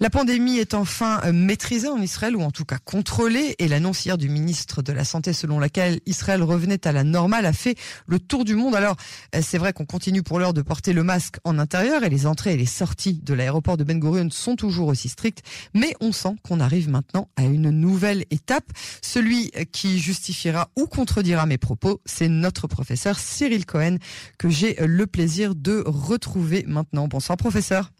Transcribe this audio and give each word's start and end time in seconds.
La 0.00 0.10
pandémie 0.10 0.58
est 0.58 0.74
enfin 0.74 1.20
euh, 1.24 1.32
maîtrisée 1.32 1.88
en 1.88 2.00
Israël, 2.00 2.36
ou 2.36 2.42
en 2.42 2.52
tout 2.52 2.64
cas 2.64 2.78
contrôlée, 2.78 3.56
et 3.58 3.66
l'annonce 3.66 4.06
hier 4.06 4.16
du 4.16 4.28
ministre 4.28 4.80
de 4.80 4.92
la 4.92 5.04
Santé 5.04 5.32
selon 5.32 5.58
laquelle 5.58 5.98
Israël 6.06 6.40
revenait 6.44 6.86
à 6.86 6.92
la 6.92 7.02
normale 7.02 7.46
a 7.46 7.52
fait 7.52 7.76
le 8.06 8.20
tour 8.20 8.44
du 8.44 8.54
monde. 8.54 8.76
Alors, 8.76 8.94
euh, 9.34 9.40
c'est 9.42 9.58
vrai 9.58 9.72
qu'on 9.72 9.86
continue 9.86 10.22
pour 10.22 10.38
l'heure 10.38 10.54
de 10.54 10.62
porter 10.62 10.92
le 10.92 11.02
masque 11.02 11.38
en 11.42 11.58
intérieur, 11.58 12.04
et 12.04 12.10
les 12.10 12.26
entrées 12.26 12.52
et 12.52 12.56
les 12.56 12.64
sorties 12.64 13.20
de 13.24 13.34
l'aéroport 13.34 13.76
de 13.76 13.82
Ben 13.82 13.98
Gurion 13.98 14.30
sont 14.30 14.54
toujours 14.54 14.86
aussi 14.86 15.08
strictes, 15.08 15.42
mais 15.74 15.96
on 16.00 16.12
sent 16.12 16.36
qu'on 16.44 16.60
arrive 16.60 16.88
maintenant 16.88 17.28
à 17.34 17.42
une 17.42 17.70
nouvelle 17.70 18.24
étape. 18.30 18.70
Celui 19.02 19.50
qui 19.72 19.98
justifiera 19.98 20.70
ou 20.76 20.86
contredira 20.86 21.44
mes 21.44 21.58
propos, 21.58 22.00
c'est 22.04 22.28
notre 22.28 22.68
professeur 22.68 23.18
Cyril 23.18 23.66
Cohen, 23.66 23.96
que 24.38 24.48
j'ai 24.48 24.76
le 24.78 25.08
plaisir 25.08 25.56
de 25.56 25.82
retrouver 25.84 26.64
maintenant. 26.68 27.08
Bonsoir 27.08 27.36
professeur. 27.36 27.90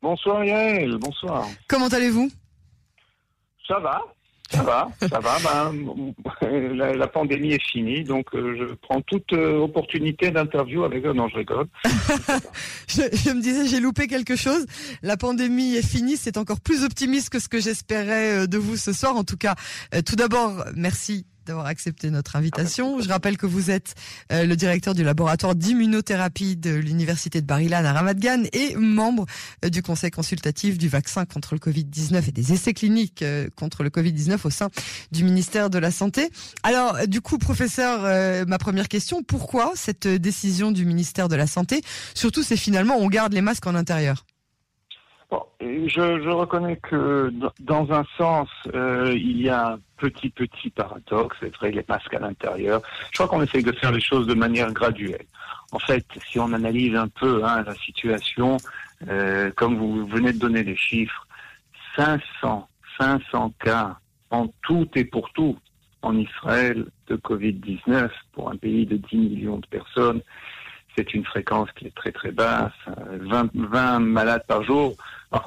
Bonsoir 0.00 0.44
Yael, 0.44 0.96
bonsoir. 0.98 1.46
Comment 1.68 1.88
allez-vous? 1.88 2.30
Ça 3.66 3.80
va, 3.80 4.00
ça 4.50 4.62
va, 4.62 4.88
ça 5.00 5.18
va. 5.18 5.38
Ben, 5.42 6.74
la, 6.76 7.06
pandémie 7.08 7.52
est 7.52 7.62
finie, 7.70 8.04
donc 8.04 8.34
euh, 8.34 8.56
je 8.58 8.74
prends 8.74 9.00
toute 9.02 9.32
euh, 9.32 9.58
opportunité 9.58 10.30
d'interview 10.30 10.84
avec 10.84 11.04
eux. 11.04 11.12
Non, 11.12 11.28
je 11.28 11.36
rigole. 11.36 11.66
je, 12.88 13.30
me 13.32 13.42
disais, 13.42 13.66
j'ai 13.66 13.80
loupé 13.80 14.06
quelque 14.06 14.36
chose. 14.36 14.64
La 15.02 15.16
pandémie 15.16 15.74
est 15.74 15.86
finie, 15.86 16.16
c'est 16.16 16.38
encore 16.38 16.60
plus 16.60 16.84
optimiste 16.84 17.30
que 17.30 17.40
ce 17.40 17.48
que 17.48 17.60
j'espérais 17.60 18.44
euh, 18.44 18.46
de 18.46 18.56
vous 18.56 18.76
ce 18.76 18.92
soir. 18.92 19.16
En 19.16 19.24
tout 19.24 19.36
cas, 19.36 19.54
tout 20.06 20.16
d'abord, 20.16 20.64
merci 20.74 21.26
d'avoir 21.48 21.66
accepté 21.66 22.10
notre 22.10 22.36
invitation. 22.36 23.00
Je 23.00 23.08
rappelle 23.08 23.36
que 23.36 23.46
vous 23.46 23.70
êtes 23.70 23.94
euh, 24.32 24.44
le 24.44 24.54
directeur 24.54 24.94
du 24.94 25.02
laboratoire 25.02 25.54
d'immunothérapie 25.54 26.56
de 26.56 26.74
l'université 26.74 27.40
de 27.40 27.46
Bar-Ilan 27.46 27.84
à 27.84 27.92
Ramat 27.92 28.14
Gan 28.14 28.42
et 28.52 28.76
membre 28.76 29.24
euh, 29.64 29.70
du 29.70 29.82
conseil 29.82 30.10
consultatif 30.10 30.78
du 30.78 30.88
vaccin 30.88 31.24
contre 31.24 31.54
le 31.54 31.58
Covid-19 31.58 32.28
et 32.28 32.32
des 32.32 32.52
essais 32.52 32.74
cliniques 32.74 33.22
euh, 33.22 33.48
contre 33.56 33.82
le 33.82 33.88
Covid-19 33.88 34.46
au 34.46 34.50
sein 34.50 34.68
du 35.10 35.24
ministère 35.24 35.70
de 35.70 35.78
la 35.78 35.90
Santé. 35.90 36.28
Alors, 36.62 37.06
du 37.06 37.20
coup, 37.20 37.38
professeur, 37.38 38.02
ma 38.46 38.58
première 38.58 38.88
question, 38.88 39.22
pourquoi 39.22 39.72
cette 39.74 40.06
décision 40.06 40.70
du 40.70 40.84
ministère 40.84 41.28
de 41.28 41.36
la 41.36 41.46
Santé? 41.46 41.80
Surtout, 42.14 42.42
c'est 42.42 42.56
finalement 42.56 42.96
on 42.98 43.08
garde 43.08 43.32
les 43.32 43.40
masques 43.40 43.66
en 43.66 43.74
intérieur. 43.74 44.24
Bon, 45.30 45.42
je, 45.60 46.22
je, 46.22 46.30
reconnais 46.30 46.76
que 46.76 47.30
dans 47.60 47.92
un 47.92 48.04
sens, 48.16 48.48
euh, 48.74 49.12
il 49.14 49.42
y 49.42 49.50
a 49.50 49.78
petit, 49.98 50.30
petit 50.30 50.70
paradoxe. 50.70 51.36
C'est 51.40 51.54
vrai, 51.56 51.70
les 51.70 51.84
masques 51.88 52.14
à 52.14 52.18
l'intérieur. 52.18 52.82
Je 53.12 53.18
crois 53.18 53.28
qu'on 53.28 53.42
essaye 53.42 53.62
de 53.62 53.72
faire 53.72 53.92
les 53.92 54.00
choses 54.00 54.26
de 54.26 54.34
manière 54.34 54.72
graduelle. 54.72 55.26
En 55.72 55.78
fait, 55.78 56.06
si 56.30 56.38
on 56.38 56.52
analyse 56.52 56.96
un 56.96 57.08
peu 57.08 57.44
hein, 57.44 57.62
la 57.62 57.74
situation, 57.74 58.56
euh, 59.08 59.50
comme 59.54 59.76
vous 59.76 60.06
venez 60.06 60.32
de 60.32 60.38
donner 60.38 60.62
les 60.62 60.76
chiffres, 60.76 61.26
500, 61.96 62.68
500 62.98 63.54
cas 63.62 63.98
en 64.30 64.48
tout 64.62 64.88
et 64.94 65.04
pour 65.04 65.30
tout 65.32 65.58
en 66.02 66.16
Israël 66.16 66.86
de 67.08 67.16
Covid-19 67.16 68.10
pour 68.32 68.50
un 68.50 68.56
pays 68.56 68.86
de 68.86 68.96
10 68.96 69.16
millions 69.16 69.58
de 69.58 69.66
personnes 69.66 70.22
c'est 70.98 71.14
une 71.14 71.24
fréquence 71.24 71.70
qui 71.76 71.86
est 71.86 71.94
très 71.94 72.10
très 72.10 72.32
basse, 72.32 72.72
20, 73.20 73.50
20 73.54 74.00
malades 74.00 74.42
par 74.48 74.64
jour, 74.64 74.96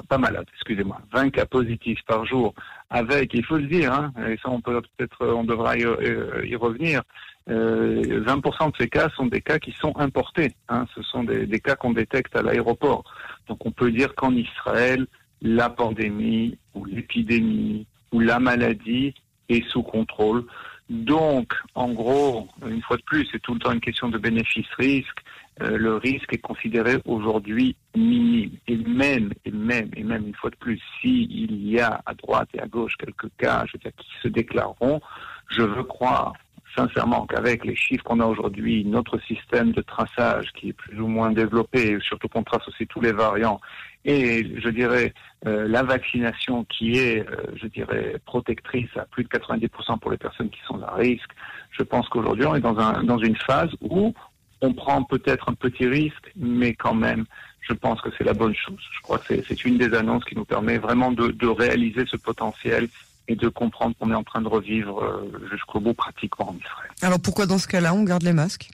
pas 0.07 0.17
malades, 0.17 0.45
excusez-moi, 0.53 1.01
20 1.11 1.31
cas 1.31 1.45
positifs 1.45 1.99
par 2.07 2.25
jour, 2.25 2.53
avec, 2.89 3.33
il 3.33 3.43
faut 3.43 3.57
le 3.57 3.67
dire, 3.67 3.91
hein, 3.91 4.13
et 4.29 4.37
ça 4.37 4.49
on 4.49 4.61
peut 4.61 4.81
peut-être, 4.95 5.27
on 5.27 5.43
devra 5.43 5.77
y, 5.77 5.83
euh, 5.83 6.57
revenir, 6.57 7.01
euh, 7.49 8.23
20% 8.25 8.71
de 8.71 8.77
ces 8.77 8.87
cas 8.87 9.09
sont 9.09 9.25
des 9.25 9.41
cas 9.41 9.59
qui 9.59 9.73
sont 9.73 9.93
importés, 9.97 10.53
hein, 10.69 10.85
ce 10.95 11.01
sont 11.01 11.25
des, 11.25 11.45
des 11.45 11.59
cas 11.59 11.75
qu'on 11.75 11.91
détecte 11.91 12.33
à 12.37 12.41
l'aéroport. 12.41 13.03
Donc 13.49 13.65
on 13.65 13.71
peut 13.71 13.91
dire 13.91 14.15
qu'en 14.15 14.33
Israël, 14.33 15.05
la 15.41 15.69
pandémie 15.69 16.57
ou 16.75 16.85
l'épidémie 16.85 17.87
ou 18.13 18.21
la 18.21 18.39
maladie 18.39 19.13
est 19.49 19.67
sous 19.67 19.83
contrôle. 19.83 20.45
Donc, 20.91 21.53
en 21.73 21.93
gros, 21.93 22.49
une 22.67 22.81
fois 22.81 22.97
de 22.97 23.03
plus, 23.03 23.25
c'est 23.31 23.41
tout 23.41 23.53
le 23.53 23.59
temps 23.59 23.71
une 23.71 23.79
question 23.79 24.09
de 24.09 24.17
bénéfice-risque. 24.17 25.19
Euh, 25.61 25.77
le 25.77 25.95
risque 25.97 26.33
est 26.33 26.39
considéré 26.39 26.97
aujourd'hui 27.05 27.75
minime. 27.95 28.51
Et 28.67 28.77
même, 28.77 29.31
et 29.45 29.51
même, 29.51 29.89
et 29.95 30.03
même 30.03 30.27
une 30.27 30.35
fois 30.35 30.49
de 30.49 30.55
plus, 30.55 30.81
s'il 30.99 31.67
y 31.67 31.79
a 31.79 32.01
à 32.05 32.13
droite 32.13 32.49
et 32.53 32.59
à 32.59 32.67
gauche 32.67 32.95
quelques 32.97 33.29
cas, 33.37 33.65
je 33.71 33.77
qui 33.77 34.07
se 34.21 34.27
déclareront, 34.27 35.01
je 35.49 35.61
veux 35.61 35.83
croire 35.83 36.33
sincèrement 36.75 37.25
qu'avec 37.25 37.65
les 37.65 37.75
chiffres 37.75 38.03
qu'on 38.03 38.19
a 38.21 38.25
aujourd'hui, 38.25 38.85
notre 38.85 39.19
système 39.23 39.71
de 39.73 39.81
traçage 39.81 40.51
qui 40.53 40.69
est 40.69 40.73
plus 40.73 40.99
ou 41.01 41.07
moins 41.07 41.31
développé, 41.31 41.97
surtout 42.01 42.29
qu'on 42.29 42.43
trace 42.43 42.65
aussi 42.67 42.87
tous 42.87 43.01
les 43.01 43.11
variants, 43.11 43.59
et 44.05 44.59
je 44.59 44.69
dirais 44.69 45.13
euh, 45.45 45.67
la 45.67 45.83
vaccination 45.83 46.63
qui 46.65 46.97
est, 46.97 47.27
euh, 47.27 47.35
je 47.61 47.67
dirais, 47.67 48.15
protectrice 48.25 48.89
à 48.95 49.05
plus 49.05 49.23
de 49.23 49.29
90% 49.29 49.99
pour 49.99 50.11
les 50.11 50.17
personnes 50.17 50.49
qui 50.49 50.61
sont 50.65 50.81
à 50.81 50.95
risque, 50.95 51.29
je 51.71 51.83
pense 51.83 52.07
qu'aujourd'hui 52.09 52.45
on 52.45 52.55
est 52.55 52.61
dans, 52.61 52.79
un, 52.79 53.03
dans 53.03 53.19
une 53.19 53.35
phase 53.35 53.71
où 53.81 54.13
on 54.61 54.73
prend 54.73 55.03
peut-être 55.03 55.49
un 55.49 55.53
petit 55.53 55.87
risque, 55.87 56.31
mais 56.35 56.73
quand 56.73 56.93
même, 56.93 57.25
je 57.61 57.73
pense 57.73 58.01
que 58.01 58.09
c'est 58.17 58.23
la 58.23 58.33
bonne 58.33 58.55
chose. 58.55 58.79
Je 58.95 59.01
crois 59.01 59.17
que 59.17 59.41
c'est 59.47 59.65
une 59.65 59.77
des 59.77 59.93
annonces 59.93 60.23
qui 60.25 60.35
nous 60.35 60.45
permet 60.45 60.77
vraiment 60.77 61.11
de, 61.11 61.27
de 61.27 61.47
réaliser 61.47 62.05
ce 62.09 62.17
potentiel 62.17 62.87
et 63.27 63.35
de 63.35 63.47
comprendre 63.49 63.95
qu'on 63.99 64.11
est 64.11 64.15
en 64.15 64.23
train 64.23 64.41
de 64.41 64.47
revivre 64.47 65.03
euh, 65.03 65.47
jusqu'au 65.51 65.79
bout 65.79 65.93
pratiquement 65.93 66.49
en 66.49 66.55
Israël. 66.55 66.91
Alors 67.01 67.19
pourquoi 67.21 67.45
dans 67.45 67.57
ce 67.57 67.67
cas-là 67.67 67.93
on 67.93 68.03
garde 68.03 68.23
les 68.23 68.33
masques? 68.33 68.69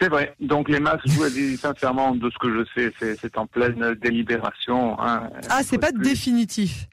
C'est 0.00 0.08
vrai. 0.08 0.34
Donc 0.40 0.68
les 0.68 0.80
masques, 0.80 1.06
je 1.06 1.12
vous 1.12 1.28
dis 1.28 1.56
sincèrement, 1.58 2.14
de 2.14 2.30
ce 2.30 2.38
que 2.38 2.52
je 2.52 2.64
sais, 2.74 3.16
c'est 3.20 3.36
en 3.36 3.46
pleine 3.46 3.94
délibération. 3.94 4.98
Hein. 5.00 5.28
Ah, 5.50 5.62
c'est 5.62 5.78
pas 5.78 5.92
définitif? 5.92 6.88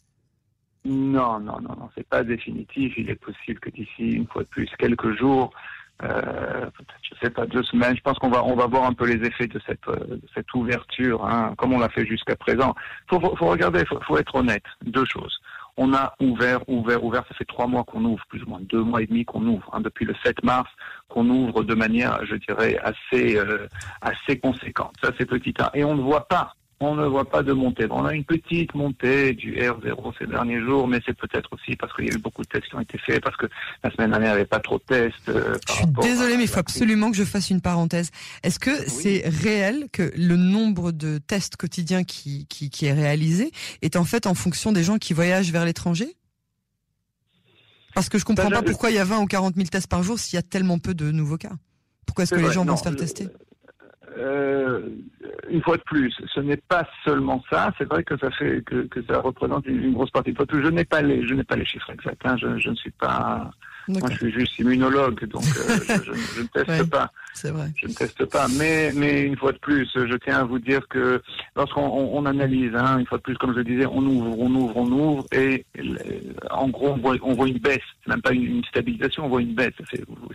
Non, 0.84 1.39
non, 1.39 1.59
non, 1.62 1.75
non, 1.78 1.89
c'est 1.95 2.07
pas 2.07 2.24
définitif. 2.24 2.94
Il 2.97 3.09
est 3.09 3.16
possible 3.16 3.59
que 3.59 3.69
d'ici 3.69 4.12
une 4.12 4.28
fois 4.28 4.44
de 4.44 4.47
plus 4.47 4.69
quelques 4.78 5.18
jours, 5.18 5.51
euh, 6.03 6.69
je 7.01 7.15
sais 7.21 7.29
pas 7.29 7.45
deux 7.45 7.63
semaines. 7.63 7.95
Je 7.95 8.01
pense 8.01 8.19
qu'on 8.19 8.29
va 8.29 8.43
on 8.43 8.55
va 8.55 8.67
voir 8.67 8.83
un 8.83 8.93
peu 8.93 9.05
les 9.05 9.25
effets 9.25 9.47
de 9.47 9.59
cette 9.65 9.87
de 9.87 10.21
cette 10.35 10.53
ouverture, 10.53 11.25
hein, 11.25 11.53
comme 11.57 11.73
on 11.73 11.79
l'a 11.79 11.89
fait 11.89 12.05
jusqu'à 12.05 12.35
présent. 12.35 12.75
Faut, 13.09 13.19
faut, 13.19 13.35
faut 13.35 13.47
regarder, 13.47 13.85
faut, 13.85 13.99
faut 14.01 14.17
être 14.17 14.35
honnête. 14.35 14.63
Deux 14.85 15.05
choses. 15.05 15.39
On 15.79 15.93
a 15.93 16.15
ouvert, 16.19 16.67
ouvert, 16.67 17.03
ouvert. 17.03 17.23
Ça 17.27 17.35
fait 17.35 17.45
trois 17.45 17.67
mois 17.67 17.83
qu'on 17.83 18.03
ouvre, 18.03 18.23
plus 18.29 18.41
ou 18.43 18.49
moins 18.49 18.59
deux 18.61 18.81
mois 18.81 19.01
et 19.01 19.05
demi 19.05 19.25
qu'on 19.25 19.45
ouvre. 19.45 19.69
Hein, 19.73 19.81
depuis 19.81 20.05
le 20.05 20.15
7 20.23 20.43
mars, 20.43 20.69
qu'on 21.07 21.29
ouvre 21.29 21.63
de 21.63 21.75
manière, 21.75 22.25
je 22.25 22.35
dirais, 22.35 22.79
assez 22.83 23.37
euh, 23.37 23.67
assez 24.01 24.39
conséquente. 24.39 24.93
Ça 25.03 25.11
c'est 25.17 25.25
petit. 25.27 25.53
Et 25.73 25.83
on 25.83 25.95
ne 25.95 26.01
voit 26.01 26.27
pas 26.27 26.53
on 26.79 26.95
ne 26.95 27.05
voit 27.05 27.25
pas 27.25 27.41
de 27.41 27.53
montée. 27.53 27.88
On 27.89 28.05
a 28.05 28.13
une 28.13 28.23
petite 28.23 28.75
montée 28.75 29.33
du 29.33 29.55
R0 29.55 30.13
ces 30.19 30.27
derniers 30.27 30.59
jours, 30.61 30.88
mais 30.88 30.99
c'est 31.05 31.17
peut-être 31.17 31.49
aussi 31.53 31.75
parce 31.75 31.93
qu'il 31.95 32.05
y 32.05 32.11
a 32.11 32.15
eu 32.15 32.19
beaucoup 32.19 32.43
de 32.43 32.47
tests 32.47 32.67
qui 32.67 32.75
ont 32.75 32.81
été 32.81 32.97
faits, 32.99 33.23
parce 33.23 33.35
que 33.35 33.47
la 33.83 33.91
semaine 33.91 34.11
dernière, 34.11 34.29
il 34.29 34.33
n'y 34.33 34.39
avait 34.41 34.45
pas 34.45 34.59
trop 34.59 34.77
de 34.77 34.83
tests. 34.83 35.29
Euh, 35.29 35.57
je 35.67 35.73
suis 35.73 35.88
désolé, 35.88 36.38
mais 36.38 36.43
il 36.43 36.49
faut 36.49 36.59
absolument 36.59 37.09
que 37.09 37.17
je 37.17 37.23
fasse 37.23 37.49
une 37.49 37.61
parenthèse. 37.61 38.11
Est-ce 38.43 38.59
que 38.59 38.88
c'est 38.88 39.23
réel 39.25 39.88
que 39.91 40.11
le 40.15 40.35
nombre 40.35 40.91
de 40.91 41.17
tests 41.17 41.55
quotidiens 41.55 42.03
qui, 42.03 42.45
qui, 42.47 42.69
qui 42.69 42.85
est 42.85 42.94
réalisé 42.94 43.51
est 43.81 43.95
en 43.95 44.03
fait 44.03 44.27
en 44.27 44.35
fonction 44.35 44.71
des 44.71 44.83
gens 44.83 44.97
qui 44.97 45.13
voyagent 45.13 45.51
vers 45.51 45.65
l'étranger? 45.65 46.15
Parce 47.95 48.09
que 48.09 48.19
je 48.19 48.25
comprends 48.25 48.51
pas 48.51 48.61
pourquoi 48.61 48.91
il 48.91 48.95
y 48.95 48.99
a 48.99 49.03
20 49.03 49.21
ou 49.21 49.25
40 49.25 49.55
000 49.55 49.67
tests 49.69 49.88
par 49.88 50.03
jour 50.03 50.19
s'il 50.19 50.35
y 50.35 50.39
a 50.39 50.44
tellement 50.44 50.77
peu 50.77 50.94
de 50.94 51.09
nouveaux 51.09 51.38
cas. 51.38 51.53
Pourquoi 52.05 52.23
est-ce 52.23 52.35
que 52.35 52.39
les 52.39 52.51
gens 52.51 52.63
vont 52.63 52.77
se 52.77 52.83
faire 52.83 52.95
tester? 52.95 53.27
Euh, 54.17 54.81
une 55.50 55.61
fois 55.61 55.78
de 55.78 55.83
plus, 55.83 56.13
ce 56.33 56.39
n'est 56.39 56.57
pas 56.57 56.88
seulement 57.05 57.44
ça. 57.50 57.72
C'est 57.78 57.88
vrai 57.88 58.03
que 58.03 58.16
ça 58.17 59.22
représente 59.22 59.66
une, 59.67 59.94
grosse 59.94 60.11
partie. 60.11 60.33
je 60.38 60.69
n'ai 60.69 60.85
pas 60.85 61.01
les, 61.01 61.28
je 61.28 61.33
n'ai 61.33 61.44
pas 61.44 61.55
les 61.55 61.66
chiffres 61.66 61.91
exacts. 61.91 62.22
Hein. 62.25 62.35
Je, 62.38 62.69
ne 62.69 62.75
suis 62.75 62.91
pas 62.91 63.51
moi, 63.87 64.09
je 64.11 64.17
suis 64.17 64.31
juste 64.31 64.59
immunologue, 64.59 65.25
donc 65.27 65.43
euh, 65.43 65.77
je, 65.87 66.13
je, 66.35 66.41
ne 66.41 66.47
teste 66.47 66.89
pas. 66.89 67.11
C'est 67.33 67.51
vrai. 67.51 67.67
Je 67.75 67.87
ne 67.87 67.93
teste 67.93 68.25
pas. 68.25 68.47
Mais, 68.57 68.91
mais 68.93 69.21
une 69.21 69.37
fois 69.37 69.51
de 69.51 69.57
plus, 69.57 69.89
je 69.93 70.15
tiens 70.17 70.39
à 70.39 70.43
vous 70.43 70.59
dire 70.59 70.85
que 70.89 71.21
lorsqu'on 71.55 71.87
on, 71.87 72.25
analyse, 72.25 72.71
hein, 72.75 72.99
une 72.99 73.05
fois 73.05 73.17
de 73.17 73.23
plus, 73.23 73.37
comme 73.37 73.53
je 73.53 73.59
le 73.59 73.63
disais, 73.63 73.85
on 73.85 74.01
ouvre, 74.01 74.38
on 74.39 74.53
ouvre, 74.53 74.77
on 74.77 74.91
ouvre, 74.91 75.25
et 75.31 75.65
en 76.50 76.67
gros, 76.69 76.89
on 76.89 76.97
voit, 76.97 77.15
on 77.21 77.33
voit 77.33 77.47
une 77.47 77.59
baisse, 77.59 77.79
même 78.07 78.21
pas 78.21 78.33
une, 78.33 78.63
stabilisation, 78.65 79.25
on 79.25 79.29
voit 79.29 79.41
une 79.41 79.53
baisse. 79.53 79.73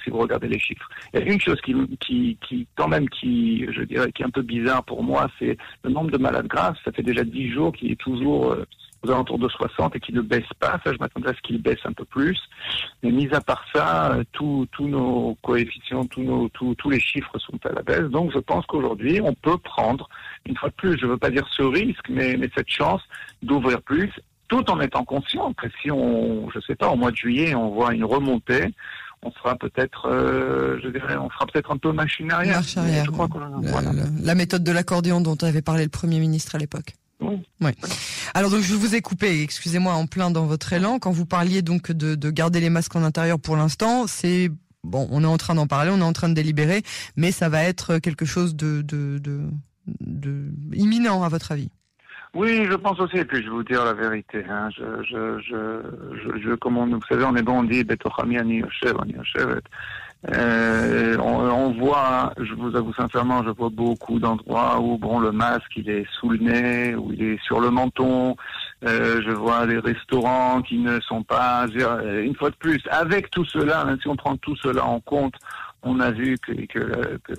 Si 0.02 0.10
vous 0.10 0.18
regardez 0.18 0.48
les 0.48 0.58
chiffres, 0.58 0.88
il 1.12 1.20
y 1.20 1.22
a 1.22 1.32
une 1.32 1.40
chose 1.40 1.60
qui, 1.60 1.74
qui, 2.00 2.38
qui, 2.46 2.66
quand 2.76 2.88
même, 2.88 3.08
qui, 3.08 3.66
je 3.72 3.82
dirais, 3.82 4.10
qui 4.12 4.22
est 4.22 4.26
un 4.26 4.30
peu 4.30 4.42
bizarre 4.42 4.84
pour 4.84 5.02
moi, 5.02 5.30
c'est 5.38 5.56
le 5.84 5.90
nombre 5.90 6.10
de 6.10 6.18
malades 6.18 6.46
graves. 6.46 6.76
Ça 6.84 6.92
fait 6.92 7.02
déjà 7.02 7.24
dix 7.24 7.50
jours 7.52 7.72
qu'il 7.72 7.92
est 7.92 8.00
toujours 8.00 8.52
euh, 8.52 8.66
aux 9.02 9.10
alentours 9.10 9.38
de 9.38 9.48
60 9.48 9.96
et 9.96 10.00
qui 10.00 10.12
ne 10.12 10.20
baisse 10.20 10.48
pas. 10.58 10.80
Ça, 10.84 10.92
je 10.92 10.98
m'attendais 10.98 11.30
à 11.30 11.34
ce 11.34 11.40
qu'il 11.42 11.60
baisse 11.60 11.80
un 11.84 11.92
peu 11.92 12.04
plus. 12.04 12.38
Mais 13.02 13.10
mis 13.10 13.28
à 13.34 13.40
part 13.40 13.64
ça, 13.74 14.12
euh, 14.12 14.24
tous 14.32 14.68
nos 14.80 15.36
coefficients, 15.42 16.04
tous, 16.04 16.22
nos, 16.22 16.48
tous, 16.50 16.74
tous 16.76 16.90
les 16.90 17.00
chiffres 17.00 17.38
sont 17.38 17.58
à 17.64 17.72
la 17.72 17.82
baisse. 17.82 18.10
Donc, 18.10 18.32
je 18.32 18.38
pense 18.38 18.64
qu'aujourd'hui, 18.66 19.20
on 19.22 19.34
peut 19.34 19.58
prendre, 19.58 20.08
une 20.46 20.56
fois 20.56 20.68
de 20.68 20.74
plus, 20.74 20.98
je 20.98 21.06
ne 21.06 21.12
veux 21.12 21.18
pas 21.18 21.30
dire 21.30 21.46
ce 21.56 21.62
risque, 21.62 22.08
mais, 22.08 22.36
mais 22.36 22.48
cette 22.56 22.70
chance 22.70 23.02
d'ouvrir 23.42 23.82
plus, 23.82 24.10
tout 24.48 24.70
en 24.70 24.80
étant 24.80 25.04
conscient 25.04 25.52
que 25.54 25.66
si 25.80 25.90
on, 25.90 26.50
je 26.50 26.60
sais 26.60 26.74
pas, 26.74 26.88
au 26.88 26.96
mois 26.96 27.10
de 27.10 27.16
juillet, 27.16 27.54
on 27.54 27.70
voit 27.70 27.94
une 27.94 28.04
remontée, 28.04 28.66
on 29.22 29.30
sera 29.32 29.56
peut-être, 29.56 30.08
euh, 30.08 30.78
je 30.82 30.88
dirais, 30.88 31.16
on 31.16 31.30
fera 31.30 31.46
peut-être 31.46 31.70
un 31.70 31.76
peu 31.76 31.92
machine 31.92 32.30
arrière. 32.30 32.56
Marche 32.56 32.76
arrière. 32.76 33.04
Je 33.04 33.10
crois 33.10 33.28
la, 33.34 33.92
la 34.20 34.34
méthode 34.34 34.64
de 34.64 34.72
l'accordéon 34.72 35.20
dont 35.20 35.36
avait 35.42 35.62
parlé 35.62 35.84
le 35.84 35.90
Premier 35.90 36.18
ministre 36.18 36.54
à 36.56 36.58
l'époque. 36.58 36.94
Oui. 37.60 37.70
Alors 38.34 38.50
donc 38.50 38.62
je 38.62 38.74
vous 38.74 38.94
ai 38.94 39.00
coupé, 39.00 39.42
excusez-moi, 39.42 39.94
en 39.94 40.06
plein 40.06 40.30
dans 40.30 40.46
votre 40.46 40.72
élan. 40.72 40.98
Quand 40.98 41.12
vous 41.12 41.26
parliez 41.26 41.62
donc 41.62 41.92
de, 41.92 42.14
de 42.14 42.30
garder 42.30 42.60
les 42.60 42.70
masques 42.70 42.96
en 42.96 43.02
intérieur 43.02 43.38
pour 43.38 43.56
l'instant, 43.56 44.06
c'est 44.06 44.50
bon, 44.84 45.08
on 45.10 45.22
est 45.22 45.26
en 45.26 45.36
train 45.36 45.54
d'en 45.54 45.66
parler, 45.66 45.90
on 45.92 45.98
est 45.98 46.02
en 46.02 46.12
train 46.12 46.28
de 46.28 46.34
délibérer, 46.34 46.82
mais 47.16 47.32
ça 47.32 47.48
va 47.48 47.62
être 47.62 47.98
quelque 47.98 48.24
chose 48.24 48.56
de, 48.56 48.82
de, 48.82 49.18
de 49.18 50.52
imminent 50.74 51.22
à 51.22 51.28
votre 51.28 51.52
avis? 51.52 51.70
Oui, 52.34 52.64
je 52.64 52.74
pense 52.74 52.98
aussi, 52.98 53.18
et 53.18 53.24
puis 53.26 53.38
je 53.38 53.44
vais 53.44 53.50
vous 53.50 53.62
dire 53.62 53.84
la 53.84 53.92
vérité. 53.92 54.42
Hein. 54.48 54.70
Je, 54.70 55.02
je, 55.02 55.40
je, 55.42 56.38
je, 56.40 56.54
comme 56.54 56.78
on, 56.78 56.86
vous 56.86 57.00
savez, 57.06 57.24
on 57.24 57.36
est 57.36 57.42
bon, 57.42 57.58
on 57.58 57.64
dit 57.64 57.84
euh, 60.30 61.16
on, 61.18 61.50
on, 61.50 61.72
voit, 61.72 62.32
je 62.40 62.54
vous 62.54 62.76
avoue 62.76 62.94
sincèrement, 62.94 63.42
je 63.42 63.50
vois 63.50 63.70
beaucoup 63.70 64.20
d'endroits 64.20 64.80
où 64.80 64.96
bon 64.96 65.18
le 65.18 65.32
masque 65.32 65.72
il 65.74 65.90
est 65.90 66.06
sous 66.12 66.30
le 66.30 66.38
nez, 66.38 66.94
où 66.94 67.12
il 67.12 67.22
est 67.22 67.42
sur 67.42 67.60
le 67.60 67.70
menton. 67.70 68.36
Euh, 68.84 69.20
je 69.24 69.30
vois 69.30 69.66
des 69.66 69.78
restaurants 69.78 70.62
qui 70.62 70.78
ne 70.78 71.00
sont 71.00 71.24
pas, 71.24 71.66
une 71.68 72.34
fois 72.36 72.50
de 72.50 72.56
plus, 72.56 72.80
avec 72.90 73.30
tout 73.30 73.44
cela, 73.44 73.84
même 73.84 73.98
si 74.00 74.08
on 74.08 74.16
prend 74.16 74.36
tout 74.36 74.56
cela 74.56 74.84
en 74.84 75.00
compte, 75.00 75.34
on 75.82 76.00
a 76.00 76.10
vu 76.10 76.36
que, 76.38 76.52
que, 76.66 77.18
que 77.24 77.32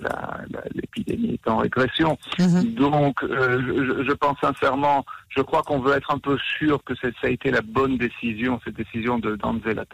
l'épidémie 0.74 1.32
est 1.34 1.48
en 1.48 1.58
régression. 1.58 2.18
Mhm. 2.38 2.74
Donc, 2.74 3.22
euh, 3.22 3.60
je, 3.66 4.04
je, 4.04 4.12
pense 4.12 4.36
sincèrement, 4.40 5.04
je 5.28 5.40
crois 5.40 5.62
qu'on 5.62 5.80
veut 5.80 5.94
être 5.94 6.10
un 6.10 6.18
peu 6.18 6.36
sûr 6.58 6.82
que 6.84 6.94
ça 6.96 7.08
a 7.22 7.28
été 7.28 7.50
la 7.50 7.62
bonne 7.62 7.96
décision, 7.96 8.60
cette 8.64 8.76
décision 8.76 9.18
de 9.18 9.36
d'enlever 9.36 9.74
la 9.74 9.84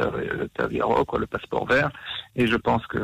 Taviero, 0.55 1.05
quoi, 1.05 1.19
le 1.19 1.27
passeport 1.27 1.67
vert. 1.67 1.91
Et 2.37 2.47
je 2.47 2.57
pense 2.57 2.85
que 2.87 2.99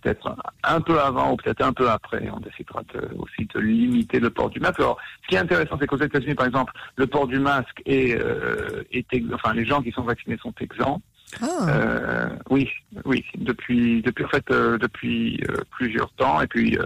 peut-être 0.00 0.36
un 0.62 0.80
peu 0.80 1.00
avant 1.00 1.32
ou 1.32 1.36
peut-être 1.36 1.62
un 1.62 1.72
peu 1.72 1.90
après, 1.90 2.28
on 2.32 2.40
décidera 2.40 2.82
aussi 3.18 3.48
de 3.54 3.60
limiter 3.60 4.20
le 4.20 4.30
port 4.30 4.50
du 4.50 4.60
masque. 4.60 4.80
Alors, 4.80 4.98
ce 5.22 5.28
qui 5.28 5.34
est 5.34 5.38
intéressant, 5.38 5.76
c'est 5.80 5.86
qu'aux 5.86 5.96
États-Unis, 5.98 6.34
par 6.34 6.46
exemple, 6.46 6.72
le 6.96 7.06
port 7.06 7.26
du 7.26 7.38
masque 7.38 7.82
est, 7.84 8.16
euh, 8.16 8.84
est 8.92 9.06
enfin, 9.32 9.52
les 9.54 9.64
gens 9.64 9.82
qui 9.82 9.90
sont 9.90 10.02
vaccinés 10.02 10.38
sont 10.40 10.54
exempts. 10.60 11.00
Ah. 11.40 11.66
Euh, 11.68 12.28
oui, 12.50 12.70
oui, 13.04 13.24
depuis 13.36 14.02
depuis 14.02 14.24
en 14.24 14.28
fait 14.28 14.50
euh, 14.50 14.78
depuis 14.78 15.40
euh, 15.48 15.56
plusieurs 15.70 16.10
temps 16.12 16.40
et 16.40 16.46
puis 16.46 16.78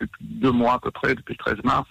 depuis 0.00 0.24
deux 0.24 0.50
mois 0.50 0.74
à 0.74 0.78
peu 0.78 0.90
près, 0.90 1.14
depuis 1.14 1.34
le 1.34 1.38
13 1.54 1.64
mars 1.64 1.88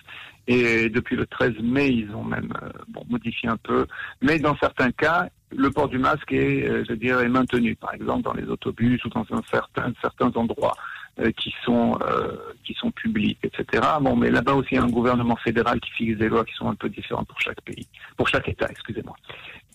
et 0.48 0.90
depuis 0.90 1.16
le 1.16 1.26
13 1.28 1.54
mai 1.62 1.90
ils 1.90 2.12
ont 2.16 2.24
même 2.24 2.52
bon 2.90 3.06
modifié 3.10 3.50
un 3.50 3.58
peu, 3.58 3.86
mais 4.22 4.40
dans 4.40 4.58
certains 4.58 4.92
cas 4.92 5.30
le 5.56 5.70
port 5.70 5.90
du 5.90 6.00
masque 6.00 6.32
est, 6.32 6.86
je 6.88 6.94
dirais, 6.94 7.28
maintenu. 7.28 7.76
Par 7.76 7.94
exemple 7.94 8.24
dans 8.24 8.34
les 8.34 8.48
autobus 8.48 9.04
ou 9.06 9.10
dans 9.10 9.26
un 9.32 9.42
certain, 9.50 9.92
certains 10.02 10.32
endroits 10.36 10.76
qui 11.38 11.54
sont 11.64 12.00
qui 12.64 12.74
sont 12.74 12.90
publics, 12.92 13.38
etc. 13.44 13.84
Bon, 14.02 14.16
mais 14.16 14.32
là-bas 14.32 14.54
aussi 14.54 14.70
il 14.72 14.76
y 14.76 14.80
a 14.80 14.84
un 14.84 14.90
gouvernement 14.90 15.36
fédéral 15.36 15.80
qui 15.82 15.92
fixe 15.92 16.18
des 16.18 16.30
lois 16.30 16.46
qui 16.46 16.54
sont 16.56 16.70
un 16.70 16.76
peu 16.76 16.90
différentes 16.90 17.28
pour 17.28 17.40
chaque 17.40 17.62
pays, 17.62 17.88
pour 18.18 18.28
chaque 18.28 18.50
État, 18.50 18.68
excusez-moi. 18.70 19.16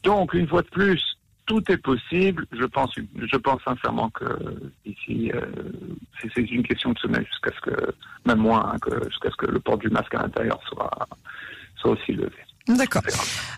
Donc 0.02 0.34
une 0.34 0.48
fois 0.48 0.62
de 0.62 0.68
plus 0.68 1.15
tout 1.46 1.62
est 1.70 1.78
possible. 1.78 2.46
Je 2.52 2.64
pense, 2.64 2.94
je 2.96 3.36
pense 3.36 3.62
sincèrement 3.62 4.10
que 4.10 4.24
ici, 4.84 5.30
euh, 5.32 5.40
c'est 6.34 6.42
une 6.42 6.62
question 6.62 6.92
de 6.92 6.98
semaine 6.98 7.24
jusqu'à 7.24 7.52
ce 7.52 7.60
que, 7.70 7.94
même 8.26 8.38
moins, 8.38 8.74
hein, 8.74 8.78
jusqu'à 9.08 9.30
ce 9.30 9.36
que 9.36 9.46
le 9.46 9.60
port 9.60 9.78
du 9.78 9.88
masque 9.88 10.14
à 10.14 10.22
l'intérieur 10.22 10.60
soit, 10.68 10.90
soit 11.76 11.92
aussi 11.92 12.12
levé. 12.12 12.45
D'accord. 12.68 13.02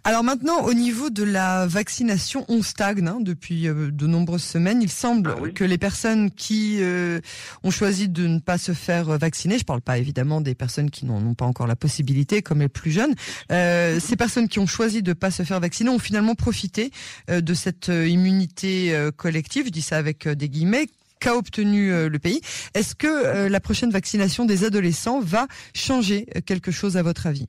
Alors 0.05 0.23
maintenant, 0.23 0.65
au 0.65 0.75
niveau 0.75 1.09
de 1.09 1.23
la 1.23 1.67
vaccination, 1.67 2.45
on 2.49 2.63
stagne 2.63 3.07
hein, 3.09 3.19
depuis 3.21 3.67
euh, 3.67 3.91
de 3.91 4.07
nombreuses 4.07 4.43
semaines. 4.43 4.83
Il 4.83 4.91
semble 4.91 5.35
ah 5.35 5.49
que 5.55 5.65
les 5.65 5.79
personnes 5.79 6.31
qui 6.31 6.79
euh, 6.81 7.21
ont 7.63 7.71
choisi 7.71 8.09
de 8.09 8.27
ne 8.27 8.39
pas 8.39 8.59
se 8.59 8.73
faire 8.73 9.07
vacciner, 9.19 9.55
je 9.55 9.63
ne 9.63 9.67
parle 9.67 9.81
pas 9.81 9.97
évidemment 9.97 10.43
des 10.43 10.55
personnes 10.55 10.91
qui 10.91 11.07
n'ont 11.07 11.35
pas 11.35 11.47
encore 11.47 11.67
la 11.67 11.77
possibilité, 11.77 12.43
comme 12.43 12.61
les 12.61 12.69
plus 12.69 12.91
jeunes, 12.91 13.15
euh, 13.51 13.99
ces 13.99 14.17
personnes 14.17 14.47
qui 14.47 14.59
ont 14.59 14.67
choisi 14.67 15.03
de 15.03 15.11
ne 15.11 15.15
pas 15.15 15.31
se 15.31 15.43
faire 15.43 15.61
vacciner 15.61 15.89
ont 15.89 15.99
finalement 15.99 16.35
profité 16.35 16.91
de 17.29 17.55
cette 17.55 17.89
immunité 17.89 18.95
collective, 19.17 19.67
je 19.67 19.71
dis 19.71 19.83
ça 19.83 19.97
avec 19.97 20.29
des 20.29 20.49
guillemets, 20.49 20.87
qu'a 21.21 21.35
obtenu 21.35 22.09
le 22.09 22.19
pays. 22.19 22.41
Est-ce 22.75 22.95
que 22.95 23.49
la 23.49 23.61
prochaine 23.61 23.91
vaccination 23.91 24.45
des 24.45 24.65
adolescents 24.65 25.21
va 25.21 25.47
changer 25.75 26.27
quelque 26.47 26.71
chose 26.71 26.97
à 26.97 27.03
votre 27.03 27.27
avis? 27.27 27.49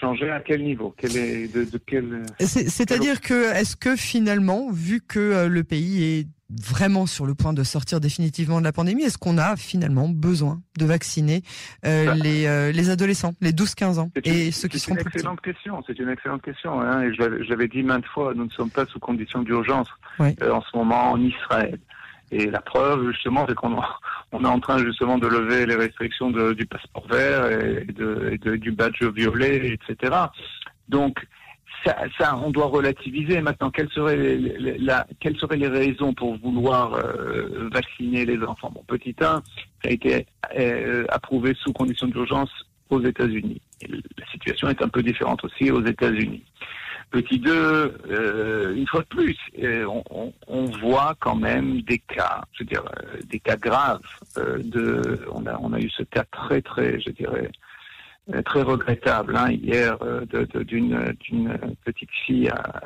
Changer 0.00 0.30
à 0.30 0.40
quel 0.40 0.62
niveau? 0.62 0.94
Quel 0.96 1.16
est, 1.16 1.54
de, 1.54 1.64
de 1.64 1.78
quel 1.78 2.22
C'est-à-dire 2.38 3.20
que 3.20 3.54
est-ce 3.54 3.76
que 3.76 3.96
finalement, 3.96 4.70
vu 4.70 5.00
que 5.00 5.18
euh, 5.18 5.48
le 5.48 5.62
pays 5.62 6.02
est 6.04 6.26
vraiment 6.50 7.06
sur 7.06 7.26
le 7.26 7.34
point 7.36 7.52
de 7.52 7.62
sortir 7.62 8.00
définitivement 8.00 8.58
de 8.58 8.64
la 8.64 8.72
pandémie, 8.72 9.04
est-ce 9.04 9.18
qu'on 9.18 9.38
a 9.38 9.56
finalement 9.56 10.08
besoin 10.08 10.60
de 10.78 10.84
vacciner 10.84 11.42
euh, 11.86 12.06
bah. 12.06 12.14
les, 12.14 12.46
euh, 12.46 12.72
les 12.72 12.90
adolescents, 12.90 13.34
les 13.40 13.52
12-15 13.52 14.00
ans 14.00 14.10
et 14.24 14.50
ceux 14.50 14.66
qui 14.66 14.80
seront 14.80 14.96
plus 14.96 15.04
C'est 15.04 15.10
une 15.10 15.16
excellente 15.16 15.40
question. 15.42 15.82
C'est 15.86 15.98
une 15.98 16.08
excellente 16.08 16.42
question. 16.42 16.80
Hein, 16.80 17.02
et 17.02 17.14
j'avais 17.14 17.68
dit 17.68 17.84
maintes 17.84 18.06
fois, 18.06 18.34
nous 18.34 18.46
ne 18.46 18.50
sommes 18.50 18.70
pas 18.70 18.86
sous 18.86 18.98
condition 18.98 19.42
d'urgence 19.42 19.88
en 20.18 20.26
ce 20.62 20.76
moment 20.76 21.12
en 21.12 21.20
Israël. 21.20 21.78
Et 22.32 22.46
la 22.46 22.60
preuve, 22.60 23.10
justement, 23.10 23.44
c'est 23.48 23.54
qu'on 23.54 23.80
on 24.32 24.44
est 24.44 24.48
en 24.48 24.60
train 24.60 24.78
justement 24.78 25.18
de 25.18 25.26
lever 25.26 25.66
les 25.66 25.74
restrictions 25.74 26.30
de, 26.30 26.52
du 26.52 26.66
passeport 26.66 27.06
vert 27.08 27.46
et, 27.46 27.84
de, 27.84 28.38
de, 28.40 28.56
du 28.56 28.72
badge 28.72 29.02
violet, 29.02 29.74
etc. 29.74 30.14
Donc, 30.88 31.26
ça, 31.84 31.96
ça, 32.18 32.36
on 32.36 32.50
doit 32.50 32.66
relativiser. 32.66 33.40
Maintenant, 33.40 33.70
quelles 33.70 33.90
seraient 33.90 34.16
les, 34.16 34.78
la, 34.78 35.06
quelles 35.18 35.36
seraient 35.38 35.56
les 35.56 35.68
raisons 35.68 36.12
pour 36.12 36.36
vouloir 36.38 36.94
euh, 36.94 37.68
vacciner 37.72 38.24
les 38.26 38.42
enfants? 38.44 38.70
Bon, 38.74 38.84
petit 38.86 39.16
1, 39.18 39.24
ça 39.24 39.40
a 39.84 39.90
été 39.90 40.26
euh, 40.58 41.04
approuvé 41.08 41.54
sous 41.62 41.72
condition 41.72 42.06
d'urgence 42.06 42.50
aux 42.90 43.02
États-Unis. 43.02 43.62
La 43.88 44.26
situation 44.30 44.68
est 44.68 44.82
un 44.82 44.88
peu 44.88 45.02
différente 45.02 45.42
aussi 45.44 45.70
aux 45.70 45.84
États-Unis. 45.84 46.44
Petit 47.10 47.40
2, 47.40 47.50
euh, 47.52 48.74
une 48.76 48.86
fois 48.86 49.00
de 49.00 49.06
plus, 49.06 49.36
euh, 49.60 49.84
on, 50.10 50.32
on, 50.46 50.64
voit 50.66 51.16
quand 51.18 51.34
même 51.34 51.82
des 51.82 51.98
cas, 51.98 52.44
je 52.52 52.62
veux 52.62 52.68
dire, 52.68 52.84
euh, 52.84 53.18
des 53.24 53.40
cas 53.40 53.56
graves. 53.56 54.00
de, 54.36 55.26
on 55.32 55.44
a, 55.44 55.58
on 55.60 55.72
a 55.72 55.80
eu 55.80 55.90
ce 55.90 56.04
cas 56.04 56.22
très, 56.30 56.62
très, 56.62 57.00
je 57.00 57.10
dirais, 57.10 57.50
très 58.44 58.62
regrettable 58.62 59.36
hein, 59.36 59.50
hier 59.50 59.98
d'une 60.54 61.16
d'une 61.18 61.58
petite 61.84 62.10
fille 62.26 62.48
à, 62.48 62.80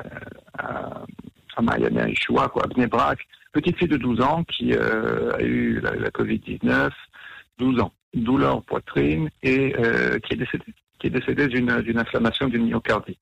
à, 0.57 1.05
à 1.57 1.71
à 1.71 2.09
Ishua, 2.09 2.49
quoi, 2.49 2.63
à 2.63 2.67
Bnebrak, 2.67 3.19
petite 3.53 3.77
fille 3.77 3.87
de 3.87 3.97
12 3.97 4.21
ans 4.21 4.43
qui 4.45 4.73
a 4.73 5.39
eu 5.39 5.79
la, 5.81 5.93
la 5.93 6.09
Covid-19, 6.09 6.89
12 7.59 7.79
ans, 7.79 7.93
douleur 8.15 8.63
poitrine 8.63 9.29
et 9.43 9.75
qui 10.23 10.33
est 10.33 10.37
décédée, 10.37 10.73
qui 10.97 11.07
est 11.07 11.11
décédée 11.11 11.47
d'une 11.47 11.99
inflammation 11.99 12.47
d'une 12.47 12.65
myocardite. 12.65 13.21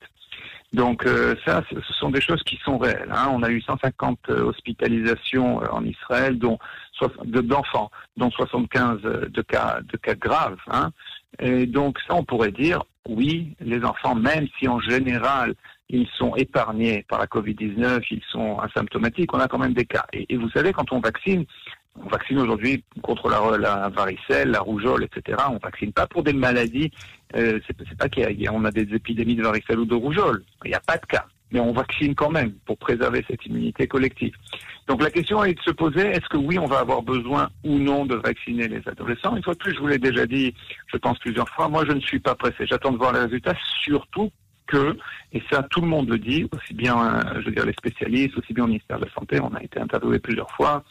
Donc 0.74 1.06
euh, 1.06 1.36
ça, 1.46 1.64
ce 1.70 1.94
sont 1.94 2.10
des 2.10 2.22
choses 2.22 2.42
qui 2.44 2.60
sont 2.66 2.80
réelles. 2.80 3.12
Hein. 3.12 3.30
On 3.32 3.44
a 3.44 3.50
eu 3.50 3.62
150 3.62 4.20
euh, 4.30 4.44
hospitalisations 4.44 5.62
euh, 5.62 5.68
en 5.72 5.86
Israël, 5.86 6.40
dont 6.40 6.58
d'enfants, 7.26 7.92
dont 8.18 8.32
75 8.32 9.02
de 9.02 9.42
cas 9.42 9.82
de 9.84 9.98
cas 9.98 10.16
graves. 10.16 10.58
Hein. 10.72 10.92
Et 11.40 11.66
donc 11.68 12.00
ça, 12.08 12.16
on 12.16 12.24
pourrait 12.24 12.52
dire, 12.52 12.84
oui, 13.08 13.56
les 13.60 13.84
enfants, 13.84 14.16
même 14.16 14.48
si 14.58 14.68
en 14.68 14.80
général 14.80 15.54
ils 15.90 16.08
sont 16.18 16.34
épargnés 16.36 17.06
par 17.08 17.20
la 17.20 17.28
Covid-19, 17.28 18.04
ils 18.10 18.24
sont 18.32 18.58
asymptomatiques, 18.58 19.34
on 19.34 19.40
a 19.40 19.48
quand 19.48 19.60
même 19.60 19.74
des 19.74 19.86
cas. 19.86 20.06
Et, 20.14 20.26
et 20.34 20.38
vous 20.38 20.50
savez, 20.50 20.72
quand 20.72 20.92
on 20.92 21.00
vaccine, 21.00 21.46
on 22.02 22.08
vaccine 22.08 22.40
aujourd'hui 22.40 22.84
contre 23.02 23.30
la, 23.30 23.90
varicelle, 23.90 24.50
la 24.50 24.62
rougeole, 24.62 25.04
etc. 25.04 25.38
On 25.50 25.58
vaccine 25.58 25.94
pas 25.94 26.08
pour 26.08 26.24
des 26.24 26.34
maladies. 26.34 26.92
Euh, 27.36 27.60
c'est 27.68 27.98
pas 27.98 28.08
y, 28.18 28.48
a, 28.48 28.52
a 28.52 28.72
des 28.72 28.96
épidémies 28.96 29.36
de 29.36 29.44
varicelle 29.44 29.80
ou 29.80 29.86
de 29.86 29.96
rougeole. 29.96 30.44
Il 30.66 30.70
n'y 30.70 30.76
a 30.76 30.80
pas 30.80 30.98
de 30.98 31.06
cas, 31.06 31.26
mais 31.52 31.60
on 31.60 31.72
vaccine 31.72 32.16
quand 32.16 32.32
même 32.32 32.54
pour 32.66 32.78
préserver 32.78 33.24
cette 33.30 33.46
immunité 33.46 33.88
collective. 33.88 34.34
Donc 34.88 35.02
la 35.02 35.10
question 35.10 35.44
est 35.44 35.54
de 35.54 35.62
se 35.62 35.72
poser 35.72 36.02
est-ce 36.08 36.28
que 36.30 36.38
oui, 36.38 36.60
on 36.60 36.66
va 36.66 36.80
avoir 36.80 37.04
besoin 37.04 37.50
ou 37.64 37.78
non 37.78 38.06
de 38.06 38.16
vacciner 38.16 38.68
les 38.68 38.82
adolescents? 38.88 39.36
Une 39.36 39.44
fois 39.44 39.54
de 39.54 39.60
plus, 39.60 39.74
je 39.74 39.80
vous 39.80 39.88
l'ai 39.88 40.00
déjà 40.00 40.26
dit, 40.26 40.54
je 40.88 40.98
pense 40.98 41.18
plusieurs 41.20 41.50
fois. 41.50 41.70
Moi, 41.70 41.86
je 41.88 41.94
ne 41.94 42.02
suis 42.02 42.20
pas 42.20 42.36
pressé. 42.36 42.66
J'attends 42.66 42.92
de 42.92 42.98
voir 42.98 43.14
les 43.14 43.20
résultats, 43.20 43.56
surtout 43.84 44.32
que, 44.68 44.98
et 45.32 45.42
ça 45.52 45.64
tout 45.64 45.82
le 45.82 45.88
monde 45.88 46.10
le 46.10 46.18
dit, 46.18 46.48
aussi 46.52 46.74
bien, 46.74 46.98
euh, 46.98 47.42
je 47.42 47.46
veux 47.46 47.52
dire, 47.52 47.66
les 47.66 47.74
spécialistes, 47.74 48.38
aussi 48.38 48.54
bien 48.54 48.64
au 48.64 48.68
ministère 48.68 49.00
de 49.00 49.06
la 49.06 49.12
Santé, 49.12 49.40
on 49.42 49.54
a 49.54 49.62
été 49.62 49.80
interviewé 49.80 50.20
plusieurs 50.20 50.50
fois, 50.52 50.84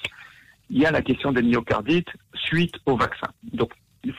il 0.73 0.81
y 0.81 0.87
a 0.87 0.91
la 0.91 1.03
question 1.03 1.33
des 1.33 1.43
myocardites 1.43 2.09
suite 2.35 2.75
au 2.87 2.97
vaccin. 2.97 3.29
Donc, 3.53 3.73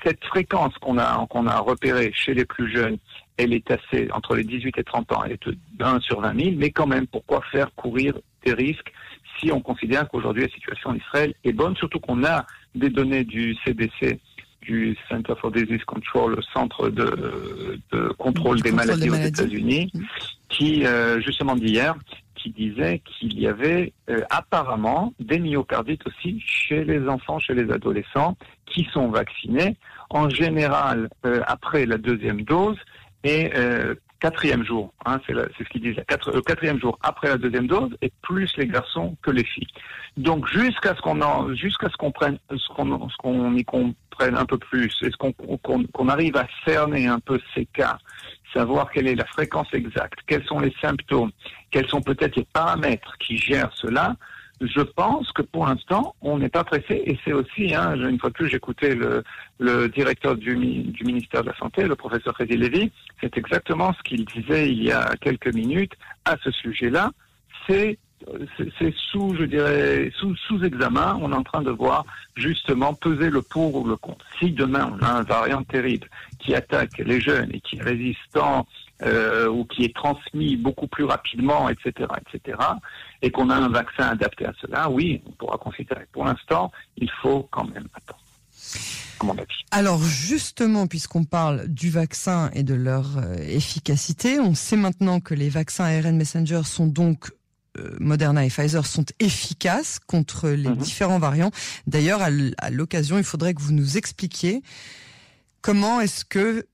cette 0.04 0.24
fréquence 0.24 0.74
qu'on 0.78 0.98
a, 0.98 1.26
qu'on 1.30 1.48
a 1.48 1.58
repérée 1.58 2.12
chez 2.16 2.34
les 2.34 2.46
plus 2.46 2.72
jeunes, 2.72 2.98
elle 3.38 3.54
est 3.54 3.70
assez, 3.72 4.08
entre 4.12 4.36
les 4.36 4.44
18 4.44 4.78
et 4.78 4.84
30 4.84 5.12
ans, 5.12 5.24
elle 5.26 5.34
est 5.34 5.48
de 5.48 5.58
1 5.80 6.00
sur 6.00 6.22
20 6.22 6.40
000, 6.40 6.56
mais 6.58 6.70
quand 6.70 6.88
même, 6.88 7.08
pourquoi 7.08 7.42
faire 7.52 7.74
courir 7.76 8.14
des 8.46 8.54
risques 8.54 8.94
si 9.40 9.52
on 9.52 9.60
considère 9.60 10.08
qu'aujourd'hui 10.08 10.44
la 10.44 10.50
situation 10.50 10.92
en 10.92 10.96
Israël 10.96 11.34
est 11.44 11.54
bonne, 11.54 11.76
surtout 11.76 12.00
qu'on 12.00 12.24
a 12.24 12.46
des 12.76 12.90
données 12.90 13.24
du 13.24 13.56
CDC, 13.66 14.20
du 14.62 14.96
Center 15.10 15.34
for 15.42 15.52
Disease 15.52 15.84
Control, 15.86 16.36
le 16.36 16.42
centre 16.54 16.90
de, 16.90 18.14
contrôle 18.20 18.62
des 18.62 18.72
maladies, 18.72 19.10
aux 19.10 19.16
États-Unis, 19.16 19.92
mmh. 19.94 20.00
qui, 20.50 20.86
euh, 20.86 21.20
justement 21.20 21.56
d'hier, 21.56 21.96
qui 22.44 22.50
disait 22.52 23.02
qu'il 23.06 23.40
y 23.40 23.48
avait 23.48 23.94
euh, 24.10 24.22
apparemment 24.30 25.14
des 25.20 25.40
myocardites 25.40 26.06
aussi 26.06 26.42
chez 26.46 26.84
les 26.84 27.08
enfants, 27.08 27.40
chez 27.40 27.54
les 27.54 27.72
adolescents 27.72 28.36
qui 28.66 28.86
sont 28.92 29.08
vaccinés, 29.08 29.78
en 30.10 30.30
général 30.30 31.10
euh, 31.26 31.42
après 31.48 31.86
la 31.86 31.98
deuxième 31.98 32.42
dose, 32.42 32.78
et 33.24 33.52
euh, 33.56 33.96
quatrième 34.24 34.64
jour, 34.64 34.94
hein, 35.06 35.20
c'est 35.28 35.34
ce 35.34 35.70
qu'ils 35.70 35.82
disent, 35.82 35.98
le 35.98 36.42
quatrième 36.42 36.80
jour 36.80 36.98
après 37.02 37.28
la 37.28 37.38
deuxième 37.38 37.68
dose, 37.68 37.92
et 38.02 38.10
plus 38.22 38.50
les 38.56 38.68
garçons 38.68 39.18
que 39.22 39.32
les 39.32 39.44
filles. 39.44 39.68
Donc 40.16 40.48
jusqu'à 40.48 40.96
ce 40.96 41.02
qu'on 41.02 41.54
jusqu'à 41.56 41.90
ce 41.90 41.98
qu'on 41.98 42.12
prenne, 42.12 42.40
ce 42.50 42.68
qu'on 42.74 43.10
ce 43.10 43.58
y 43.58 43.66
comprenne 43.66 44.38
un 44.38 44.46
peu 44.46 44.58
plus, 44.58 44.94
est-ce 45.02 45.18
qu'on 45.18 45.34
qu'on 45.34 46.08
arrive 46.08 46.38
à 46.38 46.48
cerner 46.66 47.06
un 47.08 47.20
peu 47.20 47.38
ces 47.54 47.66
cas, 47.66 47.98
savoir 48.54 48.90
quelle 48.92 49.08
est 49.08 49.16
la 49.16 49.26
fréquence 49.26 49.68
exacte, 49.74 50.20
quels 50.26 50.46
sont 50.46 50.62
les 50.62 50.74
symptômes, 50.82 51.32
quels 51.70 51.90
sont 51.90 52.02
peut-être 52.02 52.38
les 52.38 52.48
paramètres 52.54 53.18
qui 53.20 53.38
gèrent 53.38 53.74
cela, 53.74 54.16
je 54.66 54.82
pense 54.82 55.32
que 55.32 55.42
pour 55.42 55.66
l'instant, 55.66 56.16
on 56.22 56.38
n'est 56.38 56.50
pas 56.50 56.64
pressé. 56.64 57.02
Et 57.06 57.18
c'est 57.24 57.34
aussi, 57.34 57.74
hein, 57.74 57.96
une 57.96 58.20
fois 58.20 58.30
de 58.30 58.36
plus, 58.36 58.50
j'écoutais 58.50 58.96
le, 58.96 59.24
le 59.60 59.90
directeur 59.90 60.36
du, 60.36 60.56
du, 60.56 61.04
ministère 61.04 61.44
de 61.44 61.50
la 61.50 61.58
Santé, 61.58 61.84
le 61.84 61.96
professeur 61.96 62.34
Freddy 62.34 62.58
Lévy, 62.58 62.92
c'est 63.22 63.38
exactement 63.38 63.94
ce 63.94 64.02
qu'il 64.04 64.26
disait 64.26 64.70
il 64.70 64.84
y 64.84 64.92
a 64.92 65.16
quelques 65.20 65.54
minutes 65.54 65.94
à 66.26 66.36
ce 66.44 66.52
sujet-là. 66.52 67.12
C'est 67.68 67.98
c'est 68.80 68.94
sous, 69.12 69.36
je 69.38 69.44
dirais, 69.44 70.10
sous, 70.16 70.34
sous 70.48 70.64
examen. 70.64 71.20
On 71.22 71.34
est 71.34 71.36
en 71.36 71.44
train 71.44 71.62
de 71.62 71.72
voir 71.72 72.06
justement 72.36 72.94
peser 72.94 73.30
le 73.30 73.42
pour 73.42 73.76
ou 73.76 73.86
le 73.86 73.98
contre. 73.98 74.26
Si 74.40 74.52
demain 74.52 74.94
on 74.98 75.04
a 75.04 75.10
un 75.10 75.24
variant 75.24 75.64
terrible 75.64 76.08
qui 76.40 76.56
attaque 76.56 76.98
les 77.00 77.20
jeunes 77.20 77.50
et 77.54 77.60
qui 77.60 77.82
résistant 77.82 78.66
euh, 79.02 79.48
ou 79.48 79.66
qui 79.66 79.84
est 79.84 79.96
transmis 79.96 80.56
beaucoup 80.56 80.88
plus 80.88 81.04
rapidement, 81.04 81.68
etc., 81.70 82.08
etc., 82.22 82.58
et 83.22 83.32
qu'on 83.32 83.50
a 83.50 83.56
un 83.56 83.70
vaccin 83.70 84.10
adapté 84.10 84.46
à 84.46 84.54
cela, 84.62 84.90
oui, 84.90 85.22
on 85.26 85.32
pourra 85.32 85.58
considérer. 85.58 86.06
Pour 86.12 86.26
l'instant, 86.26 86.72
il 86.98 87.10
faut 87.22 87.48
quand 87.52 87.66
même 87.66 87.88
attendre. 87.94 88.20
Alors 89.72 90.04
justement, 90.04 90.88
puisqu'on 90.88 91.24
parle 91.24 91.68
du 91.68 91.90
vaccin 91.90 92.50
et 92.54 92.64
de 92.64 92.74
leur 92.74 93.18
euh, 93.18 93.36
efficacité, 93.36 94.40
on 94.40 94.54
sait 94.54 94.76
maintenant 94.76 95.20
que 95.20 95.34
les 95.34 95.50
vaccins 95.50 95.86
ARN 95.86 96.16
Messenger 96.18 96.62
sont 96.66 96.88
donc 96.88 97.32
euh, 97.78 97.96
Moderna 98.00 98.46
et 98.46 98.50
Pfizer 98.50 98.86
sont 98.86 99.06
efficaces 99.20 100.00
contre 100.00 100.50
les 100.50 100.70
mhm. 100.70 100.78
différents 100.78 101.20
variants. 101.20 101.52
D'ailleurs, 101.88 102.22
à 102.22 102.70
l'occasion, 102.70 103.18
il 103.18 103.24
faudrait 103.24 103.54
que 103.54 103.62
vous 103.62 103.74
nous 103.74 103.98
expliquiez 103.98 104.62
comment 105.62 106.02
est-ce 106.02 106.26
que 106.26 106.68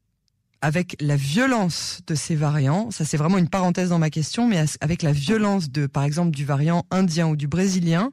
avec 0.62 0.96
la 1.00 1.16
violence 1.16 2.02
de 2.08 2.16
ces 2.16 2.36
variants, 2.36 2.92
ça 2.92 3.06
c'est 3.06 3.18
vraiment 3.18 3.38
une 3.38 3.50
parenthèse 3.50 3.90
dans 3.90 4.00
ma 4.00 4.10
question, 4.10 4.48
mais 4.48 4.64
avec 4.82 5.04
la 5.04 5.12
violence 5.12 5.70
de, 5.70 5.88
par 5.88 6.04
exemple, 6.04 6.32
du 6.32 6.46
variant 6.46 6.86
indien 6.92 7.28
ou 7.28 7.36
du 7.36 7.48
brésilien, 7.48 8.12